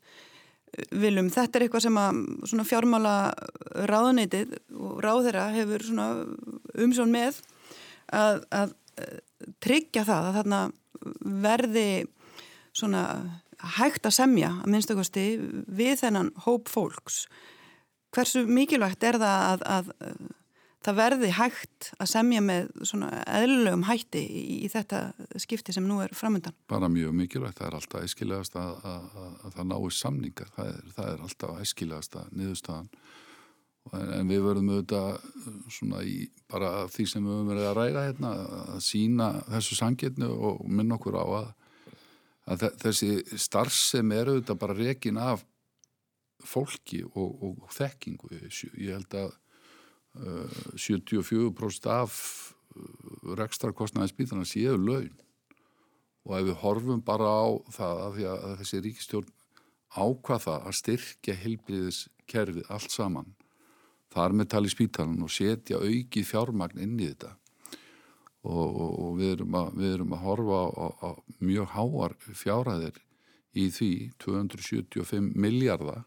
[0.90, 1.98] Viljum, þetta er eitthvað sem
[2.58, 3.12] að fjármála
[3.86, 5.84] ráðaneytið og ráðherra hefur
[6.82, 7.38] umsjón með
[8.10, 8.72] að, að
[9.62, 10.62] tryggja það að þarna
[11.44, 12.04] verði
[12.74, 13.04] svona
[13.78, 15.26] hægt að semja að minnstakosti
[15.66, 17.24] við þennan hóp fólks.
[18.14, 19.92] Hversu mikilvægt er það að, að
[20.84, 25.00] það verði hægt að semja með svona eðlulegum hætti í, í þetta
[25.40, 26.54] skipti sem nú er framöndan?
[26.70, 30.80] Bara mjög mikilvægt, það er alltaf æskilegast að, að, að það náist samningar, það er,
[30.96, 32.90] það er alltaf æskilegast að niðurstaðan
[33.92, 35.24] en við verðum auðvitað
[35.72, 36.16] svona í
[36.50, 38.30] bara því sem við höfum verið að ræða hérna
[38.74, 41.50] að sína þessu sangirnu og minna okkur á að,
[42.54, 43.10] að þessi
[43.40, 45.44] starf sem er auðvitað bara rekin af
[46.44, 48.32] fólki og, og, þekkingu.
[48.32, 49.36] Ég held að
[50.78, 52.16] 74% af
[52.76, 55.14] uh, rekstarkostnaði spíðana séu laun.
[56.24, 59.32] Og ef við horfum bara á það að, að þessi ríkistjórn
[59.94, 63.34] ákvaða að styrkja heilbriðiskerfið allt saman
[64.14, 67.34] þar með tali spítalan og setja aukið fjármagn inn í þetta
[68.44, 71.08] og, og, og við, erum að, við erum að horfa á, á,
[71.40, 73.00] mjög háar fjárhæðir
[73.54, 73.92] í því
[74.22, 76.02] 275 miljardar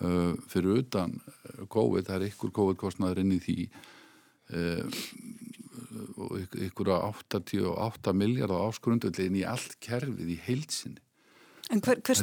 [0.00, 3.58] uh, fyrir utan uh, COVID, það er ykkur COVID-kostnaður inn í því
[4.56, 5.00] uh,
[6.16, 11.02] og ykkur að 88 miljardar áskrundöldin í allt kerfið í heilsinni.
[11.74, 12.20] En hver, hver,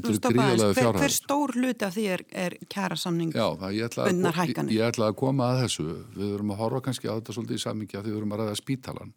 [0.71, 4.71] hver, hver stór hluti af því er, er kjæra samning bundnar hækkanir?
[4.77, 5.87] Ég ætla að koma að þessu.
[6.15, 8.55] Við verum að horfa kannski á þetta svolítið í sammingi að við verum að ræða
[8.61, 9.13] spítalan.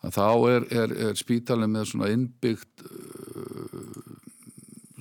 [0.00, 4.20] Að þá er, er, er spítalin með svona innbyggt uh,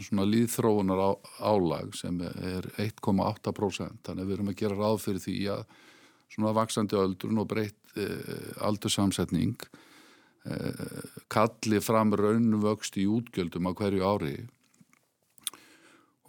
[0.03, 1.09] svona líðþróunar á,
[1.39, 5.77] álag sem er 1,8% þannig að við erum að gera ráð fyrir því að
[6.29, 9.85] svona vaksandi öldrun og breytt eh, aldursamsetning eh,
[11.29, 14.37] kalli fram raunvöxt í útgjöldum á hverju ári.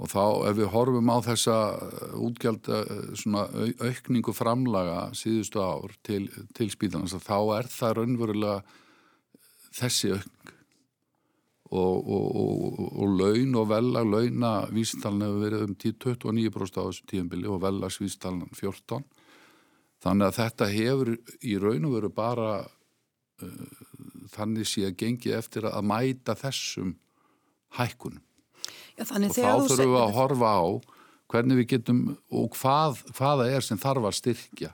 [0.00, 1.56] Og þá ef við horfum á þessa
[2.16, 2.70] útgjald
[3.20, 3.44] svona
[3.84, 6.24] aukningu framlaga síðustu ár til,
[6.56, 8.56] til spíðanast þá er það raunverulega
[9.76, 10.56] þessi aukning.
[11.70, 17.04] Og, og, og, og laun og velag launa vístalinn hefur verið um 29% á þessu
[17.12, 19.04] tíumbili og velagsvístalinn 14%
[20.02, 21.12] þannig að þetta hefur
[21.46, 22.50] í raun og veru bara
[24.30, 26.94] þannig sé að gengi eftir að mæta þessum
[27.78, 28.22] hækkunum.
[28.98, 30.64] Já, og þá þurfum við að horfa á
[31.30, 32.00] hvernig við getum
[32.34, 34.72] og hvað, hvaða er sem þarf að styrkja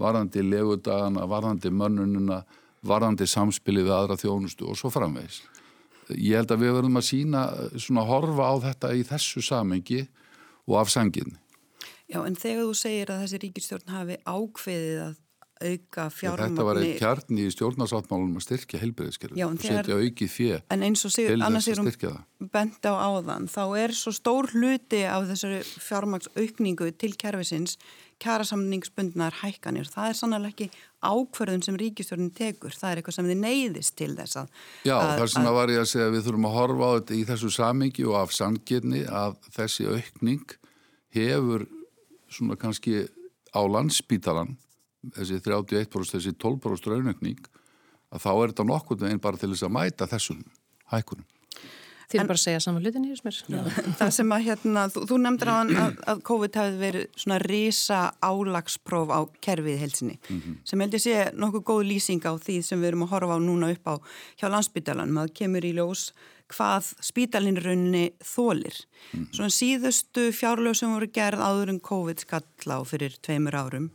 [0.00, 2.42] varðandi legudagana, varðandi mönnununa
[2.86, 5.42] varðandi samspilið við aðra þjónustu og svo framvegs
[6.12, 7.42] ég held að við verðum að sína
[7.76, 10.02] svona horfa á þetta í þessu samengi
[10.66, 11.36] og af sangin
[12.10, 15.14] Já, en þegar þú segir að þessi ríkistjórn hafi ákveðið að
[15.62, 20.60] auka fjármagni Þetta var eitt kjarni í stjórnarsáttmálunum að styrkja heilbreyðiskerfi og setja aukið fjö
[20.74, 25.04] En eins og sigur, annars er hún bent á áðan þá er svo stór hluti
[25.08, 27.78] af þessari fjármagsaukningu til kerfisins
[28.22, 29.88] kjærasamningsbundnar hækkanir.
[29.90, 30.68] Það er sannlega ekki
[31.02, 32.74] ákverðun sem ríkistjórnin tekur.
[32.74, 34.52] Það er eitthvað sem þið neyðist til þess að...
[34.86, 37.16] Já, þar sem að var ég að segja að við þurfum að horfa á þetta
[37.16, 40.56] í þessu samingi og af sangirni að þessi aukning
[41.16, 41.66] hefur
[42.32, 43.06] svona kannski
[43.52, 44.54] á landsbítalan,
[45.16, 47.44] þessi 31% þessi 12% raunökning,
[48.12, 50.42] að þá er þetta nokkur en bara til þess að mæta þessum
[50.92, 51.28] hækkunum.
[52.12, 55.18] Þið er bara að segja saman hlutin í þessum Það sem að hérna, þú, þú
[55.22, 60.58] nefndir að, að, að COVID hafi verið svona risa álagspróf á kerfið helsinni mm -hmm.
[60.68, 63.40] sem held ég sé nokkuð góð lýsing á því sem við erum að horfa á
[63.40, 63.94] núna upp á
[64.36, 66.12] hjá landsbytalan, maður kemur í ljós
[66.52, 68.76] hvað spítalinrunni þólir.
[69.12, 69.32] Mm -hmm.
[69.32, 73.90] Svona síðustu fjárlög sem voru gerð áður en COVID skall á fyrir tveimur árum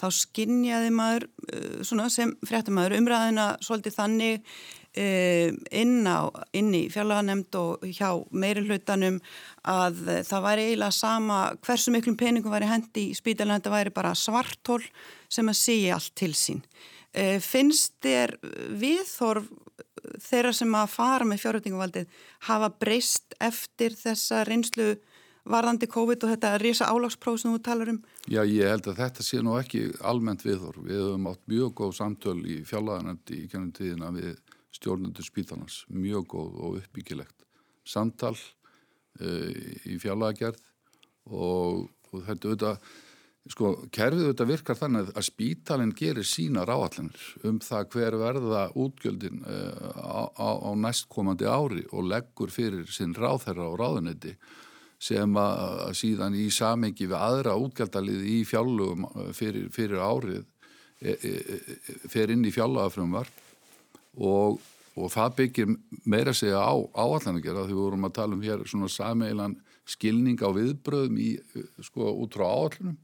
[0.00, 6.84] þá skinnjaði maður uh, svona, sem fréttamaður umræðina svolítið þannig um, inn, á, inn í
[6.92, 9.20] fjárlaganemnd og hjá meiri hlutanum
[9.68, 14.14] að það væri eiginlega sama hversu miklum peningum væri hendi í spítalinn þetta væri bara
[14.18, 14.82] svartól
[15.32, 16.64] sem að segja allt til sín.
[17.12, 18.38] Uh, finnst þér
[18.80, 19.50] viðþorf
[20.22, 24.94] þeirra sem að fara með fjárhættinguvaldið hafa breyst eftir þessa reynslu
[25.48, 28.00] varðandi COVID og þetta risa álagspróf sem þú talar um?
[28.30, 30.82] Já, ég held að þetta sé nú ekki almennt viðhorf.
[30.86, 34.36] Við höfum átt mjög góð samtöl í fjallaðanendi í kennum tíðina við
[34.72, 37.42] stjórnendur spítalans, mjög góð og uppbyggilegt
[37.84, 39.48] samtal uh,
[39.88, 40.60] í fjallaðagerð
[41.30, 42.92] og, og þetta auðvitað,
[43.52, 49.42] sko, kerfið auðvitað virkar þannig að spítalinn gerir sína ráallanir um það hver verða útgjöldin
[49.42, 54.36] uh, á, á, á næstkomandi ári og leggur fyrir sinn ráðherra og ráðunetti
[55.02, 60.42] sem að síðan í samengi við aðra útgjaldalið í fjallugum uh, fyrir, fyrir árið
[61.02, 63.30] e, e, e, fer inn í fjallagafrömmar
[64.22, 64.60] og,
[64.94, 65.72] og það byggir
[66.06, 69.56] meira segja á áallanlegjara því við vorum að tala um hér svona sameilan
[69.90, 71.32] skilning á viðbröðum í,
[71.82, 73.00] sko, út frá áallunum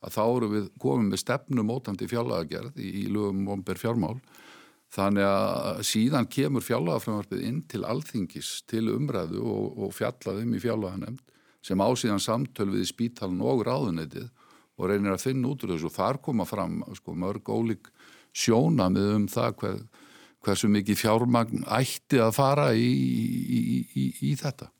[0.00, 4.20] að þá eru við komið með stefnumótandi fjallagagerð í, í lögum omber fjármál.
[4.90, 11.26] Þannig að síðan kemur fjallagafrömmarpið inn til alþingis, til umræðu og, og fjallaðum í fjallaganemnd
[11.64, 14.28] sem ásíðan samtöl við spítalun og ráðunetið
[14.80, 17.90] og reynir að finna út úr þessu og þar koma fram sko, mörg ólík
[18.32, 19.80] sjónamið um það hver,
[20.44, 23.60] hversu mikið fjármagn ætti að fara í, í,
[23.92, 24.70] í, í þetta.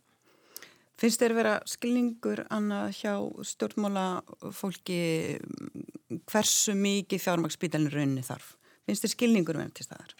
[1.01, 3.15] Finnst þér vera skilningur annað hjá
[3.49, 4.07] stjórnmála
[4.53, 5.01] fólki
[6.29, 8.55] hversu mikið fjármagnsspítalinn rauninni þarf?
[8.85, 10.13] Finnst þér skilningur verið til staðar?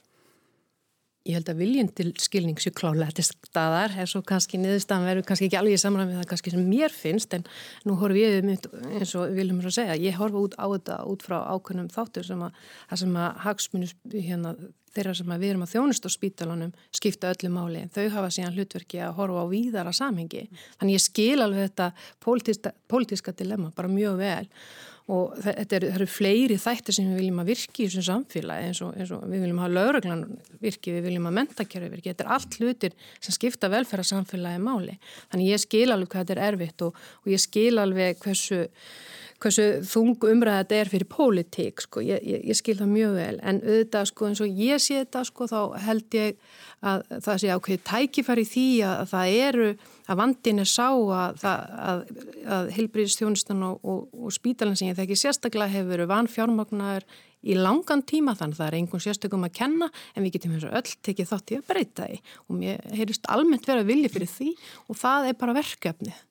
[1.29, 5.27] Ég held að viljinn til skilning sér klálega til staðar, er svo kannski niðurstaðan verður
[5.29, 7.45] kannski ekki alveg með það kannski sem mér finnst en
[7.85, 11.27] nú horf ég mynd eins og viljum að segja, ég horfa út á þetta út
[11.27, 12.63] frá ákveðnum þáttur sem að
[13.03, 14.55] sem að hagsmunus hérna
[14.95, 18.57] þeirra sem að við erum að þjónust á spítalunum skipta öllu máli, þau hafa síðan
[18.57, 20.47] hlutverki að horfa á víðara samhengi.
[20.81, 21.91] Þannig ég skil alveg þetta
[22.91, 24.49] pólitíska dilemma bara mjög vel
[25.11, 28.81] og þetta eru, eru fleiri þættir sem við viljum að virki í þessum samfélagi eins
[28.87, 30.25] og, eins og við viljum að lauruglan
[30.63, 34.99] virki, við viljum að mentakjörfi virki, þetta er allt hlutir sem skipta velferðarsamfélagi máli.
[35.33, 38.61] Þannig ég skil alveg hvað þetta er erfitt og, og ég skil alveg hversu,
[39.41, 43.37] hversu þung umræða þetta er fyrir pólitík, sko, ég, ég, ég skil það mjög vel.
[43.41, 46.37] En auðvitað sko eins og ég sé þetta sko þá held ég
[46.81, 49.71] að það sé ákveði tækifæri því að það eru
[50.11, 52.05] að vandin er sá að, að,
[52.59, 57.07] að heilbríðistjónustan og, og, og spítalinn sem ég þekki sérstaklega hefur verið vanfjármagnar
[57.41, 60.67] í langan tíma þannig að það er einhvern sérstökum að kenna en við getum eins
[60.69, 62.19] og öll tekið þátt í að breyta því.
[62.47, 64.51] Og mér heyrist almennt verið að vilja fyrir því
[64.87, 66.27] og það er bara verkefnið.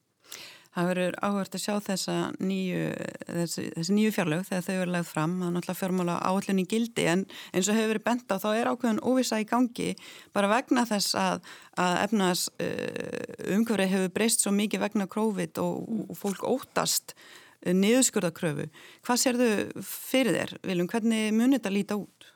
[0.80, 2.84] Það verður áhört að sjá þessa nýju,
[3.27, 7.07] þessi, þessi nýju fjárlög þegar þau eru lagð fram, það er náttúrulega fjármála áallunni gildi
[7.11, 9.89] en eins og hefur verið bent á þá er ákveðin óvisa í gangi
[10.38, 11.49] bara vegna þess að,
[11.84, 17.75] að efnas uh, umhverfið hefur breyst svo mikið vegna COVID og, og fólk óttast uh,
[17.75, 18.69] niðurskurðakröfu.
[19.03, 20.91] Hvað sér þau fyrir þér, Viljum?
[20.95, 22.32] Hvernig munir þetta líta út?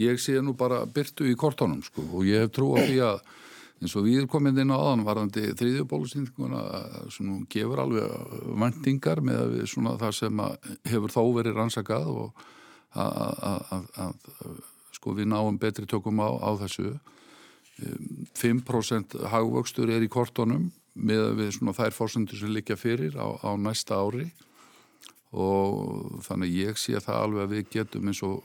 [0.00, 3.24] Ég sé nú bara byrtu í kortónum sko og ég hef trú á því að
[3.82, 6.62] eins og við komin inn á aðan varðandi þriðjubólusýninguna
[7.10, 8.12] sem gefur alveg
[8.62, 9.56] vendingar með
[10.00, 10.42] það sem
[10.86, 12.44] hefur þó verið rannsakað og
[12.92, 14.14] að
[14.92, 16.94] sko við náum betri tökum á, á þessu.
[18.38, 23.98] 5% hagvöxtur er í kortónum með við þær fórsendur sem likja fyrir á, á næsta
[23.98, 24.28] ári.
[25.32, 28.44] Og þannig ég sé það alveg að við getum eins og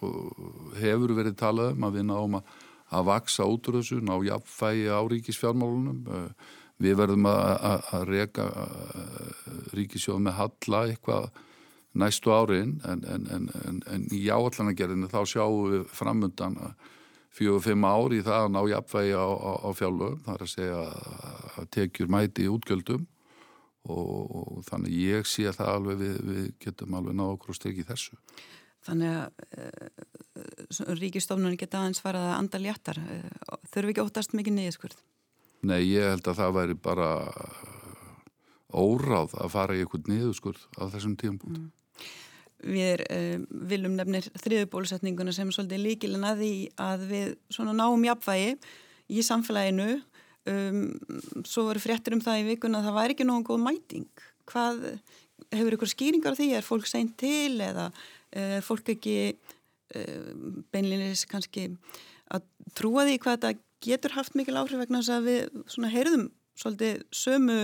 [0.80, 2.56] hefur verið talað um að við náum að
[2.94, 6.00] að vaksa út úr þessu, ná jafnfægi á ríkisfjármálunum.
[6.08, 11.32] Eh, við verðum að reyka eh, ríkisjóð með halla eitthvað
[11.98, 16.60] næstu árin en, en, en, en í áallanagerðinu þá sjáum við framundan
[17.38, 20.20] fjögur-fimm ári í það að ná jafnfægi á, á, á fjárlögum.
[20.26, 20.82] Það er að segja
[21.58, 23.08] að tekjur mæti í útgjöldum
[23.88, 27.60] og, og þannig ég sé að það alveg við, við getum alveg náðu okkur að
[27.60, 28.18] styrkja þessu.
[28.88, 33.00] Þannig að uh, ríkistofnunni geta aðeins farað að anda léttar.
[33.04, 35.02] Uh, þurfi ekki óttast mikið niðurskurð?
[35.68, 37.10] Nei, ég held að það væri bara
[38.72, 41.58] óráð að fara í einhvern niðurskurð á þessum tíum búin.
[41.58, 41.74] Mm.
[42.78, 46.54] Við uh, viljum nefnir þriðubólusetninguna sem svolítið líkilin að því
[46.88, 48.56] að við svona náum jafnvægi
[49.08, 50.00] í samfélaginu.
[50.48, 50.84] Um,
[51.44, 54.28] svo voru fréttir um það í vikuna að það væri ekki nógu góð mæting.
[54.48, 54.86] Hvað
[55.52, 56.54] hefur ykkur skýringar því?
[56.56, 57.90] Er fólk seint til eða
[58.44, 60.34] er fólk ekki eh,
[60.74, 61.70] beinlinis kannski
[62.34, 66.28] að trúa því hvað þetta getur haft mikil áhrif vegna þess að við svona heyrðum
[66.58, 67.58] svolítið sömu,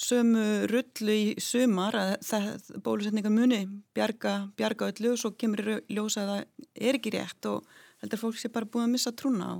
[0.00, 2.48] sömu rullu í sömar að það
[2.84, 3.60] bólusetninga muni
[3.96, 8.40] bjarga, bjarga öllu og svo kemur ljósa að það er ekki rétt og heldur fólk
[8.40, 9.54] sé bara búið að missa trúna á.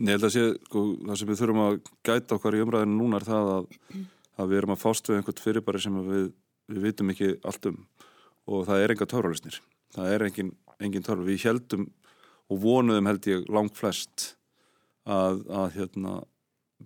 [0.00, 1.74] Nei, held að sé, sko, það sem við þurfum að
[2.08, 3.66] gæta okkar í umræðinu núna er það að,
[4.40, 6.30] að við erum að fást við einhvert fyrirbæri sem við,
[6.70, 7.82] við vitum ekki allt um
[8.50, 9.60] og það er enga törralisnir.
[9.94, 11.26] Það er engin, engin törral.
[11.26, 11.86] Við heldum
[12.50, 14.32] og vonuðum held ég langt flest
[15.06, 16.16] að, að hérna,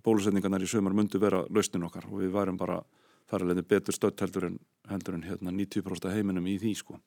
[0.05, 2.81] bólusetningarnar í sömur myndu vera lausnin okkar og við værum bara
[3.29, 4.59] þar alveg betur stött heldur en,
[4.89, 6.99] heldur en hérna, 90% heiminum í því sko.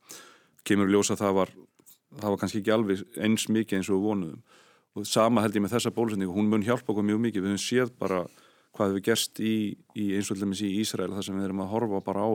[0.67, 1.53] Kemur ljósa það var,
[2.19, 4.43] það var kannski ekki alveg eins mikið eins og við vonuðum
[4.99, 7.63] og sama held ég með þessa bólusetningu, hún mun hjálpa okkur mjög mikið, við höfum
[7.63, 8.23] séð bara
[8.75, 9.55] hvað við gerst í,
[9.95, 12.31] í eins og allir í Ísrael þar sem við erum að horfa bara á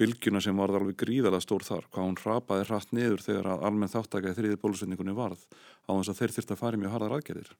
[0.00, 3.92] bylgjuna sem var alveg gríðalega stór þar, hvað hún rapaði hratt niður þegar að almenn
[3.92, 5.42] þáttaka í þriði bólusetningunni varð
[5.84, 7.50] á þess að þeir þurft að fara mjög harðar aðgerðir.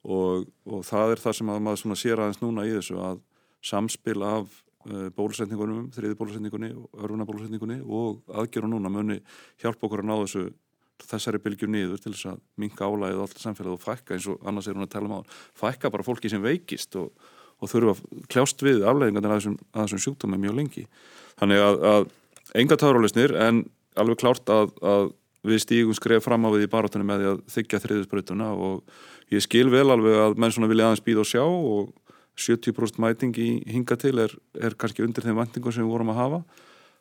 [0.00, 3.22] Og, og það er það sem að maður sér aðeins núna í þessu að
[3.70, 4.56] samspil af
[4.88, 9.20] uh, bólusetningunum, þriði bólusetningunni og örfunabólusetningunni og aðgerðum núna muni
[9.60, 10.46] hjálpa okkur að ná þessu
[11.00, 14.68] þessari bylgju niður til þess að minka álæðið allt samfélagið og fækka eins og annars
[14.68, 15.20] er hún að tala um á
[15.56, 17.12] fækka bara fólki sem veikist og,
[17.60, 20.84] og þurfa að kljást við aflæðingarnir að þessum, að þessum sjúkdómi mjög lengi.
[21.40, 22.08] Þannig að, að
[22.62, 23.64] enga tárálisnir en
[24.00, 25.10] alveg klárt að, að
[25.46, 29.44] við stígum skref fram á við í barátunum með því að þykja þriðisbreytuna og ég
[29.44, 31.92] skil vel alveg að menn svona vilja aðeins býða og sjá og
[32.40, 36.20] 70% mæting í hinga til er, er kannski undir þeim vendingum sem við vorum að
[36.20, 36.40] hafa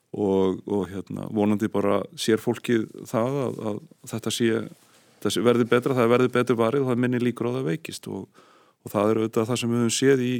[0.09, 3.81] og, og hérna, vonandi bara sér fólkið það að, að
[4.13, 8.09] þetta sé, verði betra, það verði betur varið og það minni líkur á það veikist
[8.09, 8.25] og,
[8.85, 10.33] og það er auðvitað það sem við höfum séð í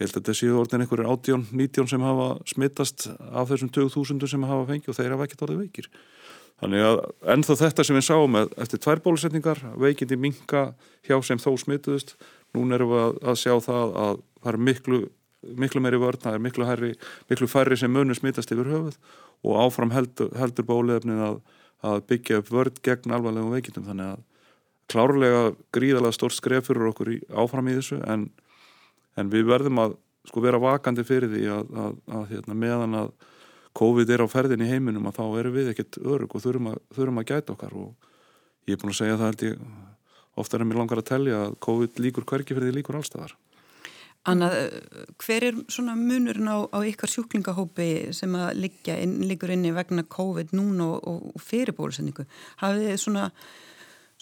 [0.00, 4.48] held að þetta séu orðin einhverjir átjón, nítjón sem hafa smittast af þessum 2000 sem
[4.48, 5.88] hafa fengið og þeir hafa ekkert orðið veikir.
[6.62, 7.00] Þannig að
[7.34, 10.62] ennþá þetta sem við sáum eftir tvær bólusetningar veikindi minka
[11.06, 12.14] hjá sem þó smittuðust
[12.54, 15.02] núna erum við að, að sjá það að það er miklu
[15.58, 16.92] miklu meiri vörn, það er miklu, herri,
[17.30, 18.98] miklu færri sem munur smittast yfir höfuð
[19.42, 21.40] og áfram heldur, heldur bólefnin að,
[21.82, 23.88] að byggja upp vörn gegn alvarlegum veikindum.
[23.88, 24.22] Þannig að
[24.90, 28.26] klárlega gríðalega stórt skref fyrir okkur í, áfram í þessu en,
[29.18, 33.12] en við verðum að sko vera vakandi fyrir því að, að, að hérna, meðan að
[33.78, 36.82] COVID er á ferðin í heiminum að þá erum við ekkert örug og þurfum að,
[36.96, 38.10] þurfum að gæta okkar og
[38.68, 39.64] ég er búin að segja það held ég
[40.42, 43.34] ofta er mér langar að tellja að COVID líkur hverki fyrir því líkur allstaðar
[44.30, 44.52] Annað,
[45.18, 50.04] hver er svona munurinn á, á ykkar sjúklingahópi sem að liggja inn, liggur inni vegna
[50.06, 52.28] COVID núna og, og fyrir bólusendingu?
[52.60, 53.24] Hafið þið svona,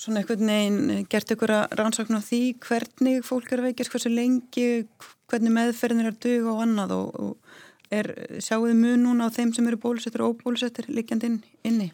[0.00, 4.86] svona eitthvað neginn gert ykkur að rannsakna því hvernig fólk er veikist, hversu lengi,
[5.30, 9.34] hvernig meðferðin er að duga og annað og, og er, sjáu þið mun núna á
[9.34, 11.34] þeim sem eru bólusettir og óbólusettir liggjandi
[11.68, 11.90] inni?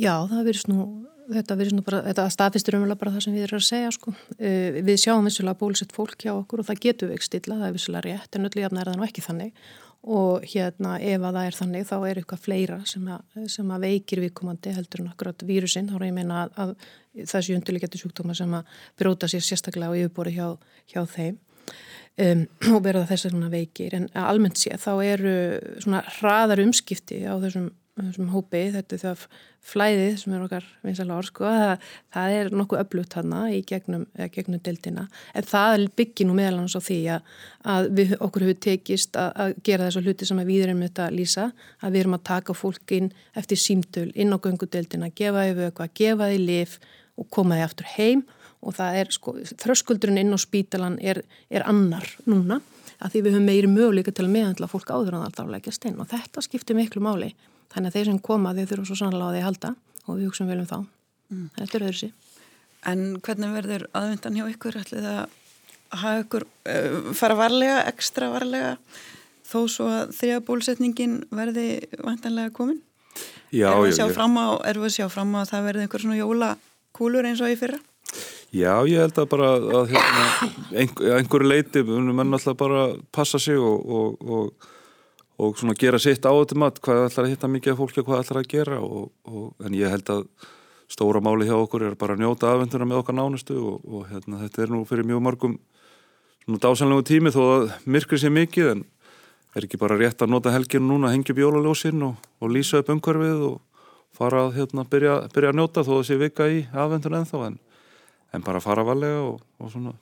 [0.00, 0.86] Já, það verður nú
[1.32, 4.14] þetta, bara, þetta staðfistur umvel bara það sem við erum að segja sko.
[4.16, 7.68] uh, við sjáum vissulega bólusett fólk hjá okkur og það getur við ekki stilla, það
[7.68, 9.70] er vissulega rétt en öllu jafn er það nú ekki þannig
[10.02, 13.84] og hérna ef að það er þannig þá er eitthvað fleira sem að, sem að
[13.86, 16.74] veikir viðkomandi heldur en akkurat vírusinn, þá er ég meina að, að
[17.30, 20.48] þessi undirlegjandi sjúkdóma sem að bróta sér sérstaklega á yfirbóri hjá,
[20.90, 21.38] hjá þeim.
[22.20, 22.42] Um,
[22.74, 23.94] og verða þess að veikir.
[23.96, 25.36] En almennt sé þá eru
[25.80, 27.70] svona hraðar umskipti á þessum
[28.00, 29.24] þessum hópi, þetta er það
[29.68, 34.06] flæðið sem er okkar vinsala orð sko, það, það er nokkuð öflugt hana í gegnum,
[34.32, 35.04] gegnum deltina
[35.36, 37.28] en það byggir nú meðal hans á því að,
[37.74, 41.18] að við, okkur hefur tekist að, að gera þessu hluti sem við erum þetta að
[41.20, 41.46] lýsa,
[41.84, 45.94] að við erum að taka fólk inn eftir símtöl inn á göngudeldina, gefa yfir eitthvað,
[46.00, 46.78] gefa því lif
[47.20, 48.24] og koma því aftur heim.
[48.62, 51.18] Og það er sko, þröskuldurinn inn á spítalan er,
[51.50, 52.60] er annar núna
[53.02, 55.56] að því við höfum meiri möguleika til að meðhandla fólk áður en það þarf að
[55.56, 57.32] leggja stein og þetta skiptir miklu máli
[57.72, 60.28] Þannig að þeir sem koma þeir þurfa svo sannlega á því að halda og við
[60.28, 60.78] hugsaum vel um þá.
[61.32, 61.46] Mm.
[61.56, 62.10] Þetta er öðru sí.
[62.92, 64.78] En hvernig verður aðvindan hjá ykkur?
[64.82, 65.20] Ætlið að
[66.02, 68.74] hafa ykkur uh, fara varlega, ekstra varlega
[69.46, 71.68] þó svo að þrjá bólsetningin verði
[72.00, 72.80] vantanlega komin?
[73.52, 77.52] Já, erum við að sjá fram á að það verði einhver svona jólakúlur eins og
[77.52, 77.80] í fyrra?
[78.52, 80.24] Já, ég held að bara að hérna,
[81.16, 84.66] einhverju leiti, við munum alltaf bara passa sig og, og, og
[85.42, 88.40] og svona gera sitt átumat hvað ætlar að hitta mikið af fólki og hvað ætlar
[88.42, 90.22] að gera og, og, en ég held að
[90.92, 94.42] stóra máli hjá okkur er bara að njóta aðvenduna með okkar nánustu og, og hérna,
[94.44, 95.58] þetta er nú fyrir mjög margum
[96.44, 97.66] svona dásanlegu tími þó að
[97.96, 98.84] myrkri sé mikið en
[99.56, 103.44] er ekki bara rétt að nota helginu núna hengja upp jólaljósinn og lýsa upp umhverfið
[103.50, 103.58] og
[104.12, 107.60] fara að hérna, byrja, byrja að njóta þó að sé vika í aðvenduna ennþá en,
[108.36, 109.96] en bara fara valega og svona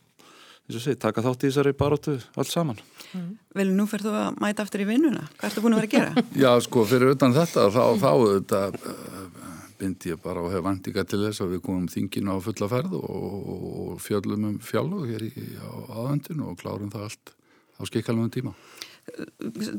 [0.71, 2.79] Sé, taka þátt í þessari baróttu alls saman
[3.17, 3.31] mm.
[3.59, 6.25] Vel, nú ferðu að mæta aftur í vinnuna hvað ertu búin að vera að gera?
[6.45, 9.49] Já, sko, fyrir utan þetta þá, þá þetta, uh,
[9.81, 12.99] bind ég bara og hef vandika til þess að við komum þinginu á fulla ferð
[13.01, 13.49] og,
[13.87, 15.71] og fjöllum um fjálug hér í, á
[16.03, 17.35] aðvendinu og klárum það allt
[17.81, 18.55] á skikkalunum tíma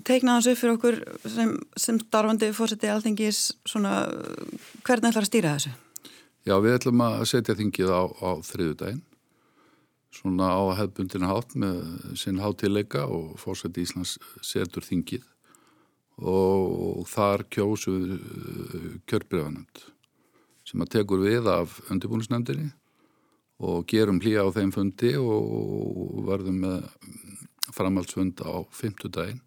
[0.03, 0.97] Teikna þessu fyrir okkur
[1.29, 4.01] sem, sem starfandi fórseti alþengis svona,
[4.83, 5.71] hvernig ætlar að stýra þessu?
[6.41, 9.01] Já, við ætlum að setja þingið á, á þriðu daginn
[10.11, 11.79] svona á hefbundinu hátt með
[12.19, 15.23] sinn hátileika og fórsætti Íslands setur þingið
[16.21, 17.95] og þar kjósu
[19.09, 19.85] kjörbriðanend
[20.67, 22.69] sem að tekur við af undirbúinisnefndinni
[23.61, 26.85] og gerum hlýja á þeim fundi og verðum með
[27.71, 29.41] framhaldsfund á fymtudaginn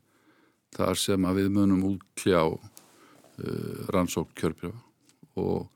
[0.74, 2.58] þar sem að við munum útkljá uh,
[3.94, 4.78] rannsók kjörbriða
[5.38, 5.68] og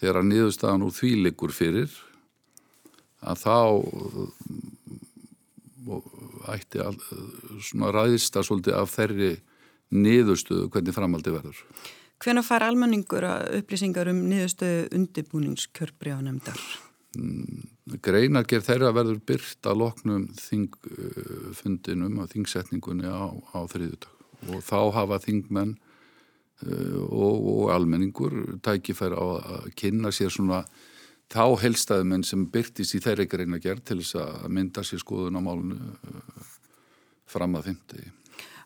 [0.00, 1.94] þegar að niðurstaðan úr því likur fyrir
[3.24, 3.58] að þá
[6.54, 6.96] ætti all,
[7.64, 9.34] svona ræðist að svolítið af þeirri
[9.94, 11.60] niðurstöðu hvernig framaldi verður.
[12.24, 13.26] Hvena far almenningur
[13.58, 16.60] upplýsingar um niðurstöðu undirbúningskjörbriðanemndar?
[17.18, 17.68] Mm,
[18.02, 25.20] Greinarger þeirra verður byrt að loknum þingfundinum og þingsetningunni á, á þriðutak og þá hafa
[25.22, 30.64] þingmenn uh, og, og almenningur tækifæri á að kynna sér svona
[31.34, 35.78] þá helstaðumenn sem byrtist í þeirri greinarger til þess að mynda sér skoðun á málunu
[35.78, 36.52] uh,
[37.30, 38.12] fram að þimtegi.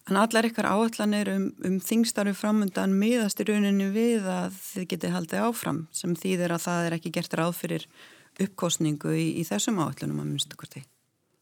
[0.09, 5.17] En allar ykkar áallanir um, um þingstarfi framöndan miðast í rauninu við að þið getið
[5.17, 7.85] haldið áfram sem þýðir að það er ekki gert ráð fyrir
[8.41, 10.85] uppkostningu í, í þessum áallunum að minnstu hvort því?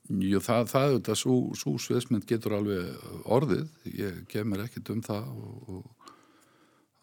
[0.07, 3.07] Jú, það, það er þetta, svo, svo sviðsmynd getur alveg
[3.37, 6.13] orðið, ég kemur ekkit um það og, og,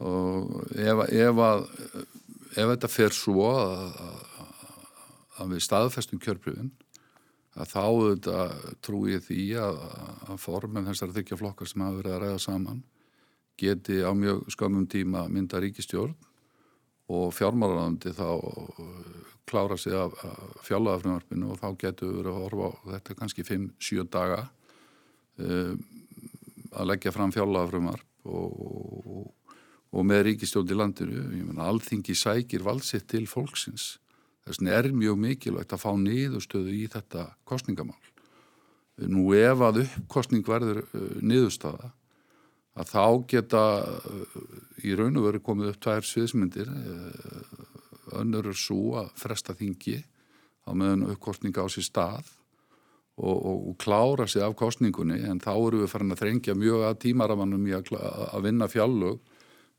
[0.07, 1.65] og ef, ef, að,
[2.53, 3.99] ef þetta fer svo að,
[5.41, 6.71] að við staðfestum kjörpröfinn,
[7.53, 8.43] að þá þetta,
[8.85, 9.79] trú ég því að,
[10.29, 12.83] að formen þessar þykja flokkar sem hafa verið að ræða saman
[13.61, 16.15] geti á mjög skamum tíma mynda ríkistjórn
[17.13, 18.29] og fjármálarandi þá
[19.45, 20.15] klára sig af
[20.63, 24.39] fjárlagafröðmarfinu og þá getur verið að horfa á þetta kannski 5-7 daga
[25.37, 25.77] um,
[26.73, 29.31] að leggja fram fjárlagafröðmarf og, og,
[29.93, 33.99] og með ríkistjórn í landinu, ég menna alþingi sækir valsitt til fólksins.
[34.43, 38.01] Þess vegna er mjög mikilvægt að fá niðurstöðu í þetta kostningamál
[39.01, 41.89] nú ef að uppkostning verður uh, niðurstaða
[42.77, 44.37] að þá geta uh,
[44.85, 46.69] í raun og veru komið upp tvær sviðsmyndir.
[46.69, 49.97] Uh, önnur er svo að fresta þingi
[50.67, 52.29] á meðan uppkostninga á sér stað
[53.17, 56.85] og, og, og klára sig af kostningunni en þá eru við farin að þrengja mjög
[56.89, 59.32] að tímaramannum í að, að vinna fjallög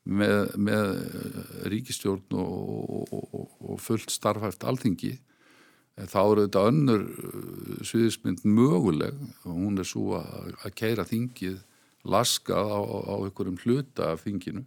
[0.05, 0.91] með, með
[1.73, 5.15] ríkistjórn og, og fullt starfæft alþingi
[5.95, 7.05] þá eru þetta önnur
[7.87, 9.17] sviðismynd möguleg.
[9.47, 11.61] Og hún er svo að, að keira þingið
[12.05, 14.65] laskað á, á einhverjum hluta af þinginu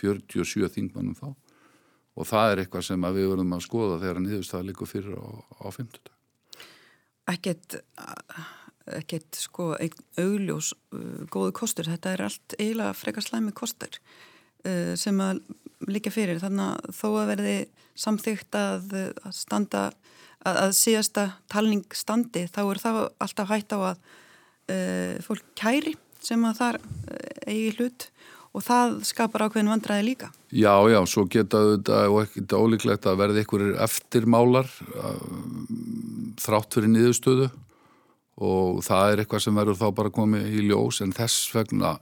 [0.00, 1.28] 47 þingmannum þá.
[2.12, 5.26] Og það er eitthvað sem við verðum að skoða þegar niðurstaða líka fyrir á,
[5.64, 6.12] á 50.
[7.32, 7.76] Ekkert,
[8.98, 9.70] ekkert sko,
[10.18, 10.72] augljós
[11.32, 14.00] góðu kostur, þetta er allt eiginlega frekar slæmi kostur
[14.62, 15.40] sem að
[15.90, 17.56] líka fyrir, þannig að þó að verði
[17.98, 19.82] samþygt að, að standa,
[20.42, 24.06] að, að síðasta talning standi, þá er það alltaf hægt á að
[24.72, 28.08] uh, fólk kæri sem að þar uh, eigi hlut
[28.52, 30.28] og það skapar ákveðin vandræði líka.
[30.52, 34.68] Já, já, svo geta þetta og ekkert ólíklegt að verði einhverjir eftirmálar
[36.42, 37.48] þrátt fyrir niðurstöðu
[38.42, 41.94] og það er eitthvað sem verður þá bara komið í ljós en þess vegna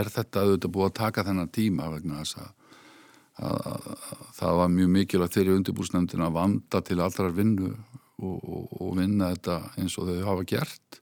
[0.00, 2.50] er þetta auðvitað búið að taka þennan tíma vegna þess að,
[3.38, 8.38] að, að, að það var mjög mikilvægt þeirri undirbúsnefndin að vanda til allrar vinnu og,
[8.38, 11.00] og, og vinna þetta eins og þau hafa gert.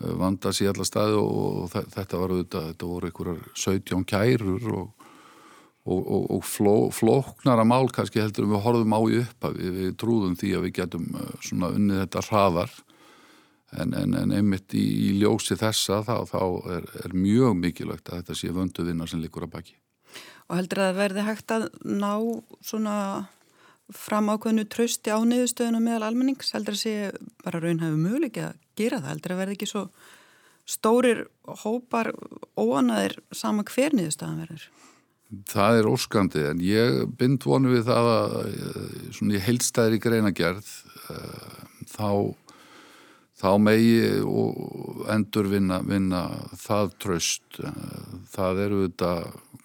[0.00, 5.08] Vanda sér allar staði og þetta var auðvitað, þetta voru einhverjar 17 kærur og,
[5.84, 9.98] og, og, og fló, flóknara mál kannski heldur við horfum á í uppa við, við
[10.00, 11.10] trúðum því að við getum
[11.44, 12.72] svona unnið þetta hraðar
[13.78, 16.40] en, en, en einmitt í, í ljósi þessa þá, þá
[16.76, 19.76] er, er mjög mikilvægt að þetta sé vöndu vinna sem likur að baki.
[20.50, 22.14] Og heldur að það verði hægt að ná
[22.66, 22.96] svona
[23.94, 26.50] fram ákveðinu trösti á niðurstöðuna meðal almennings?
[26.54, 26.94] Heldur að sé
[27.44, 29.12] bara raun hafi möguleik að gera það?
[29.14, 29.84] Heldur að verði ekki svo
[30.70, 31.24] stórir
[31.64, 32.12] hópar
[32.58, 34.68] óanaðir sama hver niðurstöðan verður?
[35.50, 38.32] Það er óskandi en ég bind vonu við það að
[39.14, 40.70] svona í heilstæðri greinagerð
[41.90, 42.10] þá
[43.40, 44.00] þá megi
[45.10, 46.24] endur vinna, vinna
[46.60, 47.60] það tröst
[48.34, 49.12] það eru þetta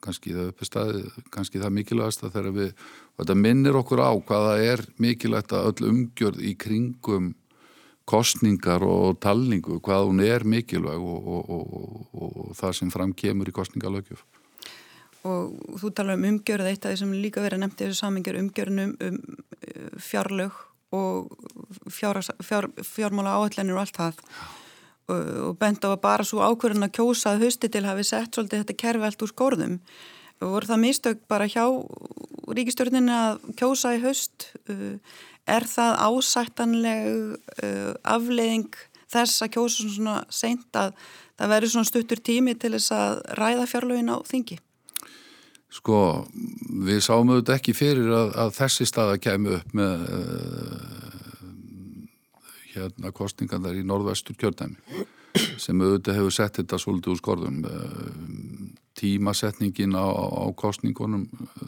[0.06, 1.02] kannski það uppestæði,
[1.34, 2.86] kannski það mikilvægast þegar við
[3.18, 7.34] þetta minnir okkur á hvaða er mikilvægt að öll umgjörð í kringum
[8.06, 13.50] kostningar og talningu, hvað hún er mikilvæg og, og, og, og það sem fram kemur
[13.50, 14.22] í kostningalögjöf.
[15.26, 18.38] Og þú talar um umgjörð, eitt af því sem líka verið nefnt í þessu samingjör
[18.44, 19.18] umgjörnum um
[19.98, 20.60] fjárlög
[20.94, 21.32] og
[21.90, 24.22] fjár, fjár, fjármála áhællenir og allt það.
[25.06, 28.64] Og bent á að bara svo ákverðin að kjósa að husti til hafi sett svolítið
[28.64, 29.80] þetta kerfi allt úr skórðum
[30.44, 31.64] voru það mistök bara hjá
[32.56, 34.98] ríkistjórnin að kjósa í uh,
[35.46, 37.08] er það ásættanleg
[37.64, 38.76] uh, afleiðing
[39.12, 40.94] þess að kjósa svona seint að
[41.38, 44.60] það verður svona stuttur tími til þess að ræða fjárlögin á þingi?
[45.74, 45.98] Sko,
[46.86, 50.96] við sáum auðvitað ekki fyrir að, að þessi staða kemur upp með uh,
[52.76, 54.78] hérna kostningarnar í norðvestur kjördæmi
[55.60, 57.58] sem auðvitað hefur sett þetta svolítið úr skorðum.
[57.66, 61.66] Uh, tímasetningin á, á kostningunum uh,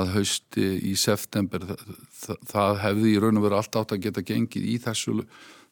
[0.00, 4.26] að hausti í september það, það hefði í raun og veru allt átt að geta
[4.26, 5.16] gengið í þessu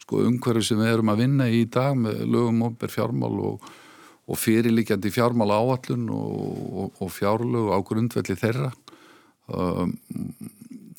[0.03, 3.69] sko, umhverju sem við erum að vinna í dag með lögum ofnber fjármál og,
[4.29, 8.70] og fyrirlikjandi fjármál áallun og, og fjárlög á grundvelli þeirra
[9.49, 9.95] um,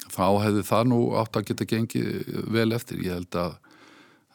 [0.10, 3.56] þá hefði það nú átt að geta gengið vel eftir ég held að,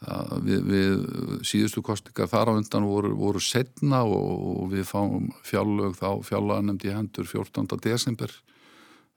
[0.06, 1.04] að við, við
[1.50, 6.94] síðustu kostingar þar á undan voru, voru setna og, og við fáum fjárlög þá fjárlöganemdi
[6.94, 7.70] hendur 14.
[7.82, 8.32] desember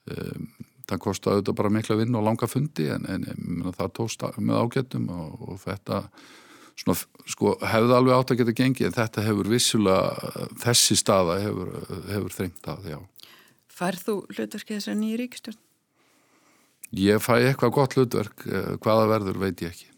[0.07, 0.51] Um,
[0.87, 5.09] það kosti auðvitað bara mikla vinn og langa fundi en, en, það tóst með ágættum
[5.11, 5.97] og, og þetta
[6.77, 6.97] svona,
[7.29, 11.71] sko, hefði alveg átt að geta gengið en þetta hefur vissulega þessi staða hefur,
[12.11, 12.97] hefur þrengt að já.
[13.77, 15.61] Færð þú hlutverkið þessar nýju ríkistjórn?
[16.97, 19.89] Ég fæ eitthvað gott hlutverk eh, hvaða verður veit ég ekki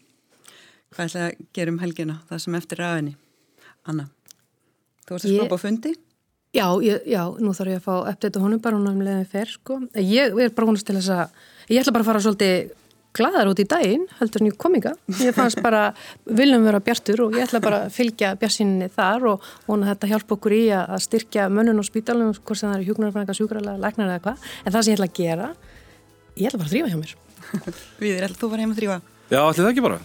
[0.90, 3.12] Hvað ætla að gera um helgina það sem eftir aðinni?
[3.86, 4.08] Anna,
[5.06, 5.62] þú varst að skrópa ég...
[5.62, 5.92] fundi?
[6.50, 9.52] Já, ég, já, nú þarf ég að fá uppdæta honum bara hún um leiðin fer,
[9.54, 9.76] sko.
[9.94, 11.36] Ég er bara húnast til þess að,
[11.70, 12.72] ég ætla bara að fara svolítið
[13.16, 14.96] gladar út í daginn, heldur en ég kom ykkar.
[15.20, 15.90] Ég fannst bara,
[16.26, 20.36] viljum vera bjartur og ég ætla bara að fylgja bjarsinni þar og vona þetta hjálpa
[20.36, 24.22] okkur í að styrkja mönnun og spítalunum, hvort sem það er hjúknarfrænga, sjúkralega, læknar eða
[24.28, 24.46] hvað.
[24.64, 25.50] En það sem ég ætla að gera,
[26.36, 27.18] ég ætla bara að þrýfa hjá mér.
[28.04, 29.02] Við erum, þú var heim að þrýfa.
[29.30, 30.00] Já, allir það ekki bara.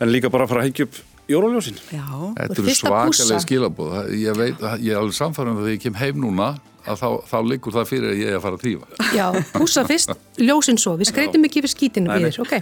[0.00, 1.82] En líka bara að fara að hengja upp jóraljósin.
[1.90, 3.98] Þetta eru svakalega skilabóð.
[4.18, 6.52] Ég veit, ég er alveg samfærum að ég kem heim núna
[6.86, 9.08] að þá, þá liggur það fyrir að ég er að fara að trífa.
[9.16, 10.94] Já, púsa fyrst, ljósin svo.
[11.00, 12.54] Við skreitum ekki við skítinu við þér, ok?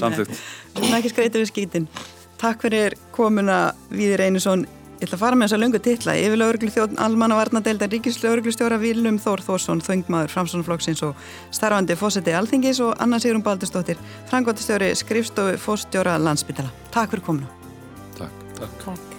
[0.00, 0.42] Samþýtt.
[0.74, 1.88] Við erum ekki skreitið við skítin.
[2.40, 3.62] Takk fyrir komuna
[3.92, 4.66] Víðir Einarsson.
[5.00, 6.14] Ég ætla að fara með þessa lungu titla.
[6.20, 11.22] Yfir lauruglu þjóðn Almanna Varnadeildar Ríkislauruglustjóra Vilum Þór Þórsson, þöngmaður Framssonflokksins og
[11.56, 16.68] starfandi fósetti Alþingis og Anna Sigurum Baldurstóttir, frangotistjóri skrifstofu fóstjóra landsbytala.
[16.92, 17.48] Takk fyrir komuna.
[18.20, 18.44] Takk.
[18.60, 19.09] Takk.